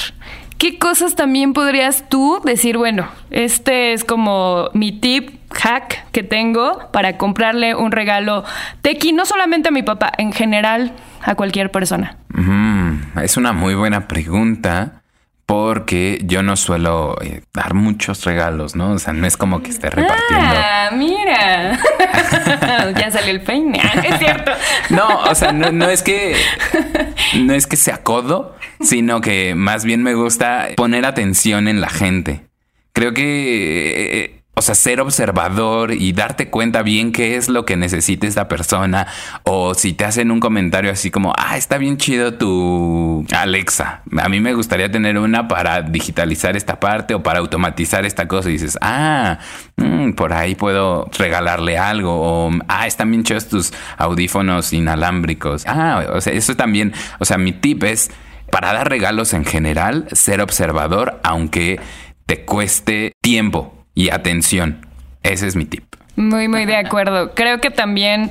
¿Qué 0.57 0.79
cosas 0.79 1.15
también 1.15 1.51
podrías 1.51 2.07
tú 2.07 2.39
decir, 2.45 2.77
bueno, 2.77 3.09
este 3.31 3.91
es 3.91 4.05
como 4.05 4.69
mi 4.73 4.93
tip 4.93 5.42
hack 5.53 6.05
que 6.11 6.23
tengo 6.23 6.89
para 6.91 7.17
comprarle 7.17 7.75
un 7.75 7.91
regalo 7.91 8.43
tequi, 8.81 9.13
no 9.13 9.25
solamente 9.25 9.69
a 9.69 9.71
mi 9.71 9.83
papá, 9.83 10.11
en 10.17 10.31
general 10.33 10.93
a 11.21 11.35
cualquier 11.35 11.71
persona? 11.71 12.17
es 13.21 13.37
una 13.37 13.53
muy 13.53 13.75
buena 13.75 14.07
pregunta 14.07 15.03
porque 15.45 16.19
yo 16.23 16.41
no 16.41 16.55
suelo 16.55 17.17
eh, 17.21 17.43
dar 17.53 17.73
muchos 17.73 18.23
regalos, 18.23 18.75
¿no? 18.75 18.91
O 18.91 18.99
sea, 18.99 19.13
no 19.13 19.27
es 19.27 19.37
como 19.37 19.61
que 19.61 19.69
esté 19.69 19.89
repartiendo. 19.89 20.55
Ah, 20.55 20.89
mira. 20.93 21.79
ya 22.99 23.11
salió 23.11 23.31
el 23.31 23.41
peine, 23.41 23.79
es 24.03 24.19
cierto. 24.19 24.51
no, 24.89 25.19
o 25.19 25.35
sea, 25.35 25.51
no, 25.51 25.89
es 25.89 26.01
que 26.01 26.35
no 27.35 27.53
es 27.53 27.67
que 27.67 27.75
sea 27.75 28.03
codo, 28.03 28.55
sino 28.79 29.21
que 29.21 29.53
más 29.53 29.83
bien 29.83 30.01
me 30.01 30.13
gusta 30.15 30.69
poner 30.75 31.05
atención 31.05 31.67
en 31.67 31.81
la 31.81 31.89
gente. 31.89 32.45
Creo 32.93 33.13
que 33.13 34.23
eh, 34.23 34.39
o 34.39 34.42
sea, 34.63 34.75
ser 34.75 35.01
observador 35.01 35.91
y 35.93 36.13
darte 36.13 36.49
cuenta 36.49 36.81
bien 36.81 37.11
qué 37.11 37.35
es 37.35 37.49
lo 37.49 37.65
que 37.65 37.77
necesita 37.77 38.27
esta 38.27 38.47
persona. 38.47 39.07
O 39.43 39.73
si 39.75 39.93
te 39.93 40.05
hacen 40.05 40.31
un 40.31 40.39
comentario 40.39 40.91
así 40.91 41.11
como, 41.11 41.33
ah, 41.37 41.57
está 41.57 41.77
bien 41.77 41.97
chido 41.97 42.33
tu 42.33 43.25
Alexa. 43.35 44.01
A 44.17 44.29
mí 44.29 44.39
me 44.39 44.53
gustaría 44.53 44.91
tener 44.91 45.17
una 45.17 45.47
para 45.47 45.81
digitalizar 45.81 46.55
esta 46.57 46.79
parte 46.79 47.13
o 47.13 47.23
para 47.23 47.39
automatizar 47.39 48.05
esta 48.05 48.27
cosa. 48.27 48.49
Y 48.49 48.53
dices, 48.53 48.77
ah, 48.81 49.39
mm, 49.77 50.13
por 50.13 50.33
ahí 50.33 50.55
puedo 50.55 51.09
regalarle 51.17 51.77
algo. 51.77 52.13
O, 52.13 52.51
ah, 52.67 52.87
están 52.87 53.11
bien 53.11 53.23
chidos 53.23 53.47
tus 53.47 53.73
audífonos 53.97 54.73
inalámbricos. 54.73 55.65
Ah, 55.67 56.05
o 56.13 56.21
sea, 56.21 56.33
eso 56.33 56.55
también, 56.55 56.93
o 57.19 57.25
sea, 57.25 57.37
mi 57.37 57.53
tip 57.53 57.83
es 57.83 58.11
para 58.51 58.71
dar 58.71 58.89
regalos 58.89 59.33
en 59.33 59.45
general, 59.45 60.07
ser 60.11 60.39
observador, 60.41 61.19
aunque 61.23 61.79
te 62.25 62.45
cueste 62.45 63.13
tiempo 63.21 63.82
y 63.95 64.09
atención. 64.09 64.85
Ese 65.23 65.47
es 65.47 65.55
mi 65.55 65.65
tip. 65.65 65.83
Muy, 66.15 66.47
muy 66.47 66.65
de 66.65 66.75
acuerdo. 66.75 67.33
Creo 67.33 67.59
que 67.59 67.71
también, 67.71 68.29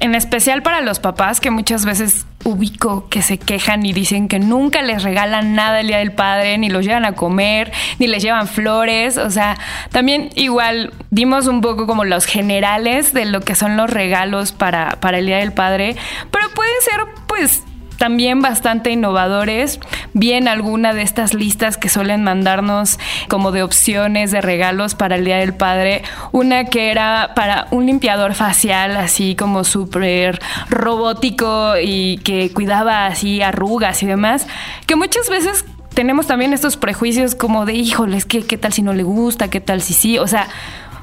en 0.00 0.16
especial 0.16 0.62
para 0.62 0.80
los 0.80 0.98
papás, 0.98 1.40
que 1.40 1.50
muchas 1.50 1.84
veces 1.84 2.26
ubico 2.42 3.08
que 3.08 3.22
se 3.22 3.38
quejan 3.38 3.86
y 3.86 3.92
dicen 3.92 4.26
que 4.26 4.40
nunca 4.40 4.82
les 4.82 5.04
regalan 5.04 5.54
nada 5.54 5.80
el 5.80 5.86
Día 5.86 5.98
del 5.98 6.10
Padre, 6.10 6.58
ni 6.58 6.70
los 6.70 6.84
llevan 6.84 7.04
a 7.04 7.12
comer, 7.12 7.70
ni 8.00 8.08
les 8.08 8.22
llevan 8.22 8.48
flores. 8.48 9.16
O 9.16 9.30
sea, 9.30 9.56
también 9.90 10.30
igual 10.34 10.92
dimos 11.10 11.46
un 11.46 11.60
poco 11.60 11.86
como 11.86 12.04
los 12.04 12.26
generales 12.26 13.12
de 13.12 13.26
lo 13.26 13.42
que 13.42 13.54
son 13.54 13.76
los 13.76 13.88
regalos 13.88 14.50
para, 14.50 14.98
para 15.00 15.18
el 15.18 15.26
Día 15.26 15.38
del 15.38 15.52
Padre, 15.52 15.94
pero 16.32 16.48
pueden 16.52 16.74
ser 16.82 17.00
pues 17.28 17.62
también 18.00 18.40
bastante 18.40 18.90
innovadores. 18.90 19.78
Bien 20.14 20.48
alguna 20.48 20.94
de 20.94 21.02
estas 21.02 21.34
listas 21.34 21.76
que 21.76 21.90
suelen 21.90 22.24
mandarnos 22.24 22.98
como 23.28 23.52
de 23.52 23.62
opciones 23.62 24.30
de 24.30 24.40
regalos 24.40 24.94
para 24.94 25.16
el 25.16 25.26
Día 25.26 25.36
del 25.36 25.52
Padre. 25.52 26.02
Una 26.32 26.64
que 26.64 26.90
era 26.90 27.32
para 27.36 27.66
un 27.70 27.84
limpiador 27.84 28.32
facial 28.32 28.96
así 28.96 29.36
como 29.36 29.64
súper 29.64 30.40
robótico 30.70 31.74
y 31.78 32.16
que 32.24 32.50
cuidaba 32.54 33.04
así 33.04 33.42
arrugas 33.42 34.02
y 34.02 34.06
demás. 34.06 34.46
Que 34.86 34.96
muchas 34.96 35.28
veces 35.28 35.66
tenemos 35.92 36.26
también 36.26 36.54
estos 36.54 36.78
prejuicios 36.78 37.34
como 37.34 37.66
de, 37.66 37.74
híjoles, 37.74 38.24
¿qué, 38.24 38.46
qué 38.46 38.56
tal 38.56 38.72
si 38.72 38.80
no 38.80 38.94
le 38.94 39.02
gusta? 39.02 39.48
¿Qué 39.50 39.60
tal 39.60 39.82
si 39.82 39.92
sí? 39.92 40.16
O 40.16 40.26
sea, 40.26 40.48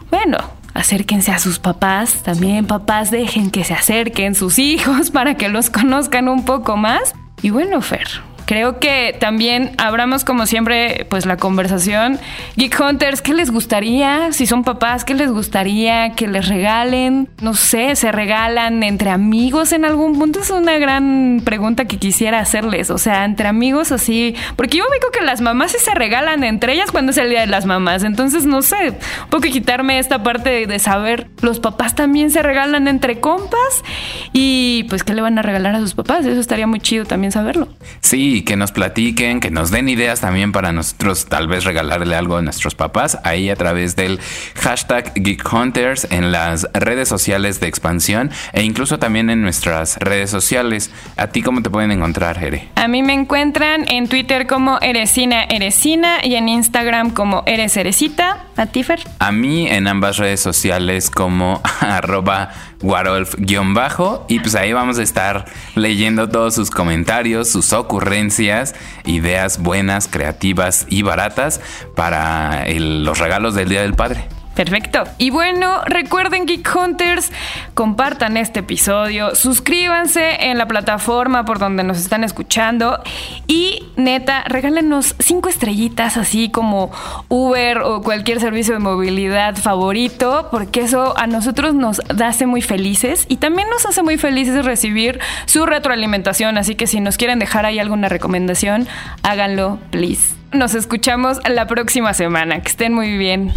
bueno, 0.10 0.39
acérquense 0.77 1.31
a 1.31 1.39
sus 1.39 1.57
papás, 1.57 2.21
también 2.23 2.67
papás 2.67 3.09
dejen 3.09 3.49
que 3.49 3.63
se 3.63 3.73
acerquen 3.73 4.35
sus 4.35 4.59
hijos 4.59 5.11
para 5.11 5.35
que 5.35 5.49
los 5.49 5.69
conozcan 5.69 6.29
un 6.29 6.45
poco 6.45 6.77
más. 6.77 7.15
Y 7.41 7.49
bueno, 7.49 7.81
Fer, 7.81 8.07
creo 8.47 8.79
que 8.79 9.15
también 9.19 9.71
abramos 9.77 10.23
como 10.23 10.47
siempre 10.47 11.05
pues 11.10 11.25
la 11.25 11.38
conversación. 11.38 12.17
Geek 12.55 12.79
Hunters, 12.79 13.21
¿qué 13.21 13.33
les 13.33 13.51
gustaría? 13.51 14.31
Si 14.31 14.47
son 14.47 14.63
papás, 14.63 15.03
¿qué 15.03 15.13
les 15.13 15.29
gustaría 15.29 16.13
que 16.13 16.27
les 16.27 16.47
regalen? 16.47 17.29
No 17.41 17.53
sé, 17.53 17.95
¿se 17.95 18.12
regalan 18.12 18.81
entre 18.83 19.10
amigos 19.10 19.73
en 19.73 19.86
algún 19.86 20.17
punto? 20.17 20.39
Es 20.39 20.49
una 20.49 20.77
gran 20.77 21.41
pregunta 21.43 21.86
que 21.86 21.97
quisiera 21.97 22.39
hacerles. 22.39 22.89
O 22.89 22.97
sea, 22.97 23.25
entre 23.25 23.49
amigos 23.49 23.91
así. 23.91 24.33
Porque 24.55 24.77
yo 24.77 24.86
veo 24.89 25.12
que 25.12 25.25
las 25.25 25.41
mamás 25.41 25.73
sí 25.73 25.77
se 25.83 25.93
regalan 25.93 26.43
entre 26.45 26.73
ellas 26.73 26.89
cuando 26.89 27.12
es 27.12 27.17
el 27.17 27.29
día 27.29 27.41
de 27.41 27.47
las 27.47 27.65
mamás. 27.65 28.03
Entonces, 28.03 28.45
no 28.45 28.62
sé, 28.62 28.91
un 29.23 29.29
poco 29.29 29.43
quitarme 29.43 29.99
esta 29.99 30.23
parte 30.23 30.65
de 30.67 30.79
saber, 30.79 31.27
los 31.41 31.60
papás 31.60 31.95
también 31.95 32.31
se 32.31 32.41
regalan 32.41 32.88
entre 32.88 33.19
compas. 33.19 33.83
Y 34.31 34.86
pues, 34.88 35.03
¿qué 35.03 35.13
le 35.13 35.21
van 35.21 35.38
a 35.38 35.41
regalar 35.41 35.75
a 35.75 35.79
sus 35.79 35.93
papás? 35.93 36.25
Eso 36.25 36.39
estaría 36.39 36.65
muy 36.65 36.79
chido 36.79 37.03
también 37.03 37.33
saberlo. 37.33 37.67
Sí, 37.99 38.37
que 38.43 38.56
nos 38.56 38.71
platiquen, 38.71 39.39
que 39.39 39.52
nos 39.52 39.71
den 39.71 39.89
ideas 39.89 40.21
también 40.21 40.52
para 40.52 40.71
nosotros 40.71 41.26
tal 41.28 41.47
vez 41.47 41.63
regalarle 41.63 42.15
algo 42.15 42.38
a 42.38 42.41
nuestros 42.41 42.76
papás 42.76 43.19
ahí 43.23 43.50
a 43.50 43.56
través 43.56 43.95
del 43.95 44.19
hashtag 44.56 45.13
Geek 45.15 45.52
Hunters 45.52 46.08
en 46.12 46.32
las 46.32 46.67
redes 46.73 47.08
sociales 47.08 47.60
de 47.60 47.67
expansión 47.67 48.32
e 48.54 48.63
incluso 48.63 49.00
también 49.00 49.30
en 49.30 49.41
nuestras 49.41 49.97
redes 49.97 50.30
sociales. 50.30 50.91
¿A 51.17 51.28
ti 51.28 51.41
cómo 51.41 51.62
te 51.62 51.69
pueden 51.69 51.91
encontrar, 51.91 52.43
Ere? 52.43 52.69
A 52.76 52.88
mí 52.88 53.04
me 53.04 53.13
encuentran 53.13 53.86
en 53.89 54.08
Twitter 54.08 54.47
como 54.47 54.80
Eresina 54.82 55.43
Eresina 55.43 56.19
y 56.23 56.36
en 56.36 56.50
Instagram 56.50 57.12
como 57.12 57.43
Eres 57.45 57.78
Eresita. 57.78 58.46
¿A 58.57 58.65
ti, 58.65 58.83
Fer? 58.83 58.99
A 59.19 59.31
mí 59.31 59.67
en 59.67 59.87
ambas 59.87 60.17
redes 60.17 60.39
sociales 60.39 61.11
como 61.11 61.61
arroba 61.79 62.49
warolf-bajo 62.81 64.25
y 64.27 64.39
pues 64.39 64.55
ahí 64.55 64.73
vamos 64.73 64.97
a 64.97 65.03
estar 65.03 65.45
leyendo 65.75 66.27
todos 66.29 66.55
sus 66.55 66.71
comentarios, 66.71 67.49
sus 67.49 67.71
ocurrencias, 67.71 68.73
ideas 69.05 69.61
buenas, 69.61 70.07
creativas 70.07 70.87
y 70.89 71.03
baratas 71.03 71.61
para 71.95 72.65
los 72.67 73.19
regalos 73.19 73.53
del 73.53 73.69
Día 73.69 73.83
del 73.83 73.93
Padre. 73.93 74.27
Perfecto. 74.57 75.03
Y 75.19 75.29
bueno, 75.29 75.83
recuerden 75.85 76.47
Geek 76.47 76.67
Hunters, 76.75 77.31
compartan 77.75 78.37
este 78.37 78.61
episodio, 78.61 79.35
suscríbanse 79.35 80.47
en 80.49 80.57
la 80.57 80.67
plataforma 80.67 81.45
por 81.45 81.59
donde 81.59 81.83
nos 81.83 81.99
están 81.99 82.23
escuchando 82.23 82.99
y 83.45 83.83
neta, 83.97 84.43
regálenos 84.47 85.13
cinco 85.19 85.47
estrellitas 85.47 86.17
así 86.17 86.49
como 86.49 86.91
Uber 87.27 87.77
o 87.83 88.01
cualquier 88.01 88.39
servicio 88.39 88.73
de 88.73 88.79
movilidad 88.79 89.55
favorito, 89.55 90.47
porque 90.49 90.81
eso 90.81 91.15
a 91.19 91.27
nosotros 91.27 91.75
nos 91.75 92.01
hace 92.19 92.47
muy 92.47 92.63
felices 92.63 93.27
y 93.29 93.37
también 93.37 93.69
nos 93.69 93.85
hace 93.85 94.01
muy 94.01 94.17
felices 94.17 94.65
recibir 94.65 95.19
su 95.45 95.67
retroalimentación, 95.67 96.57
así 96.57 96.73
que 96.73 96.87
si 96.87 96.99
nos 96.99 97.17
quieren 97.17 97.37
dejar 97.37 97.67
ahí 97.67 97.77
alguna 97.77 98.09
recomendación, 98.09 98.87
háganlo, 99.21 99.77
please. 99.91 100.37
Nos 100.53 100.75
escuchamos 100.75 101.39
la 101.49 101.67
próxima 101.67 102.13
semana. 102.13 102.62
Que 102.62 102.69
estén 102.69 102.93
muy 102.93 103.17
bien. 103.17 103.51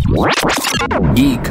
Geek 1.15 1.51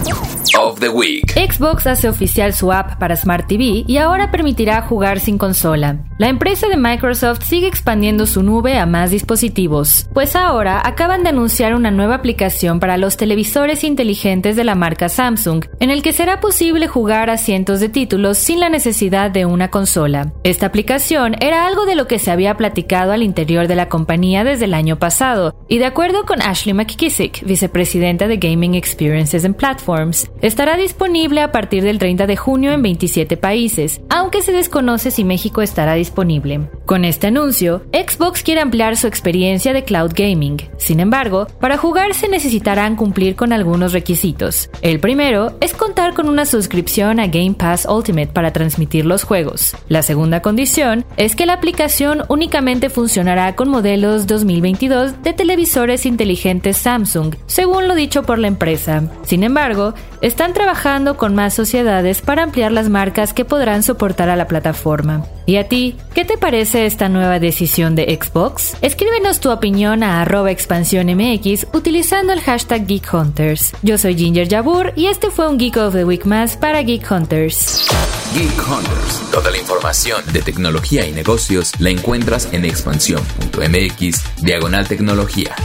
of 0.57 0.79
the 0.79 0.89
Week. 0.89 1.31
Xbox 1.33 1.85
hace 1.88 2.07
oficial 2.07 2.53
su 2.53 2.71
app 2.71 2.97
para 2.97 3.15
Smart 3.15 3.47
TV 3.47 3.83
y 3.85 3.97
ahora 3.97 4.31
permitirá 4.31 4.81
jugar 4.81 5.19
sin 5.19 5.38
consola. 5.38 6.05
La 6.17 6.29
empresa 6.29 6.67
de 6.67 6.77
Microsoft 6.77 7.43
sigue 7.43 7.67
expandiendo 7.67 8.25
su 8.25 8.43
nube 8.43 8.77
a 8.77 8.85
más 8.85 9.12
dispositivos, 9.12 10.07
pues 10.13 10.35
ahora 10.35 10.81
acaban 10.85 11.23
de 11.23 11.29
anunciar 11.29 11.75
una 11.75 11.91
nueva 11.91 12.15
aplicación 12.15 12.79
para 12.79 12.97
los 12.97 13.15
televisores 13.15 13.83
inteligentes 13.83 14.55
de 14.55 14.63
la 14.63 14.75
marca 14.75 15.07
Samsung, 15.07 15.65
en 15.79 15.89
el 15.89 16.01
que 16.01 16.13
será 16.13 16.41
posible 16.41 16.88
jugar 16.88 17.29
a 17.29 17.38
cientos 17.38 17.79
de 17.79 17.89
títulos 17.89 18.38
sin 18.38 18.59
la 18.59 18.69
necesidad 18.69 19.31
de 19.31 19.45
una 19.45 19.69
consola. 19.69 20.33
Esta 20.43 20.65
aplicación 20.65 21.35
era 21.41 21.65
algo 21.65 21.85
de 21.85 21.95
lo 21.95 22.07
que 22.07 22.19
se 22.19 22.31
había 22.31 22.57
platicado 22.57 23.13
al 23.13 23.23
interior 23.23 23.67
de 23.67 23.75
la 23.75 23.89
compañía 23.89 24.43
desde 24.43 24.65
el 24.65 24.73
año 24.73 24.99
pasado, 24.99 25.55
y 25.67 25.77
de 25.77 25.85
acuerdo 25.85 26.25
con 26.25 26.41
Ashley 26.41 26.73
McKissick, 26.73 27.43
vicepresidenta 27.45 28.27
de 28.27 28.38
Gaming 28.38 28.75
Experiences 28.75 29.45
and 29.45 29.55
Platforms, 29.55 30.29
estará 30.41 30.78
disponible 30.78 31.41
a 31.41 31.52
partir 31.52 31.84
del 31.84 31.99
30 31.99 32.28
de 32.28 32.38
junio 32.38 32.71
en 32.71 32.82
27 32.82 33.38
países, 33.38 34.02
aunque 34.10 34.41
se 34.41 34.52
desconoce 34.52 35.12
si 35.12 35.23
México 35.23 35.62
estará 35.62 35.93
disponible. 35.95 36.69
Con 36.86 37.06
este 37.06 37.28
anuncio, 37.28 37.84
Xbox 37.93 38.43
quiere 38.43 38.62
ampliar 38.62 38.97
su 38.97 39.08
experiencia 39.08 39.73
de 39.73 39.84
cloud 39.84 40.12
gaming. 40.15 40.58
Sin 40.78 40.99
embargo, 40.99 41.47
para 41.60 41.78
jugar 41.78 42.13
se 42.13 42.28
necesitarán 42.28 42.95
cumplir 42.95 43.36
con 43.36 43.54
algunos 43.54 43.93
requisitos. 43.93 44.69
El 44.82 44.99
primero 44.99 45.58
es 45.62 45.73
contar 45.73 46.13
con 46.13 46.30
una 46.30 46.45
suscripción 46.45 47.19
a 47.19 47.28
Game 47.28 47.54
Pass 47.54 47.86
Ultimate 47.89 48.28
para 48.28 48.54
transmitir 48.54 49.06
los 49.06 49.23
juegos. 49.23 49.75
La 49.88 50.04
segunda 50.04 50.41
condición 50.41 51.06
es 51.17 51.36
que 51.36 51.45
la 51.45 51.54
aplicación 51.54 52.23
únicamente 52.28 52.89
funcionará 52.89 53.56
con 53.56 53.69
modelos 53.69 54.28
2022 54.28 55.21
de 55.23 55.34
televisores 55.34 56.06
inteligentes 56.06 56.78
Samsung, 56.78 57.36
según 57.45 57.88
lo 57.88 57.95
dicho 57.95 58.23
por 58.23 58.39
la 58.39 58.47
empresa. 58.47 59.04
Sin 59.23 59.43
embargo, 59.43 59.93
están 60.30 60.54
trabajando 60.54 61.18
con 61.18 61.34
más 61.34 61.56
sociedades 61.56 62.22
para 62.22 62.44
ampliar 62.44 62.72
las 62.72 62.88
marcas 62.88 63.34
que 63.34 63.46
podrán 63.46 63.82
soportar 63.82 64.30
a 64.30 64.36
la 64.36 64.48
plataforma. 64.48 65.26
¿Y 65.48 65.58
a 65.58 65.68
ti? 65.68 65.98
¿Qué 66.13 66.24
te 66.24 66.38
parece 66.38 66.86
esta 66.86 67.10
nueva 67.10 67.39
decisión 67.39 67.96
de 67.96 68.15
Xbox? 68.15 68.78
Escríbenos 68.82 69.39
tu 69.39 69.52
opinión 69.52 70.04
a 70.04 70.22
arroba 70.22 70.52
expansión 70.52 71.08
MX 71.08 71.68
utilizando 71.74 72.32
el 72.32 72.42
hashtag 72.42 72.86
Geek 72.86 73.12
Hunters. 73.12 73.74
Yo 73.82 73.98
soy 73.98 74.15
Ginger 74.15 74.48
Jabur 74.48 74.94
y 74.96 75.08
este 75.08 75.32
fue 75.32 75.48
un 75.48 75.58
Geek 75.58 75.78
of 75.78 75.96
the 75.96 76.06
Week 76.06 76.26
más 76.26 76.56
para 76.56 76.84
Geek 76.84 77.10
Hunters. 77.10 77.88
Geek 78.36 78.70
Hunters. 78.70 79.32
Toda 79.32 79.50
la 79.50 79.58
información 79.58 80.22
de 80.32 80.44
tecnología 80.44 81.08
y 81.08 81.12
negocios 81.12 81.72
la 81.80 81.89
encuentras 81.89 82.54
en 82.54 82.65
expansión.mx 82.65 84.44
diagonal 84.44 84.88
tecnología. 84.88 85.56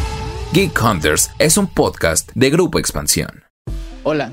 Geek 0.55 0.83
Hunters 0.83 1.31
es 1.39 1.59
un 1.59 1.67
podcast 1.67 2.31
de 2.35 2.49
Grupo 2.49 2.79
Expansión. 2.79 3.45
Hola, 4.07 4.33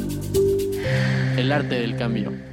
El 1.35 1.51
arte 1.51 1.75
del 1.75 1.95
cambio. 1.95 2.50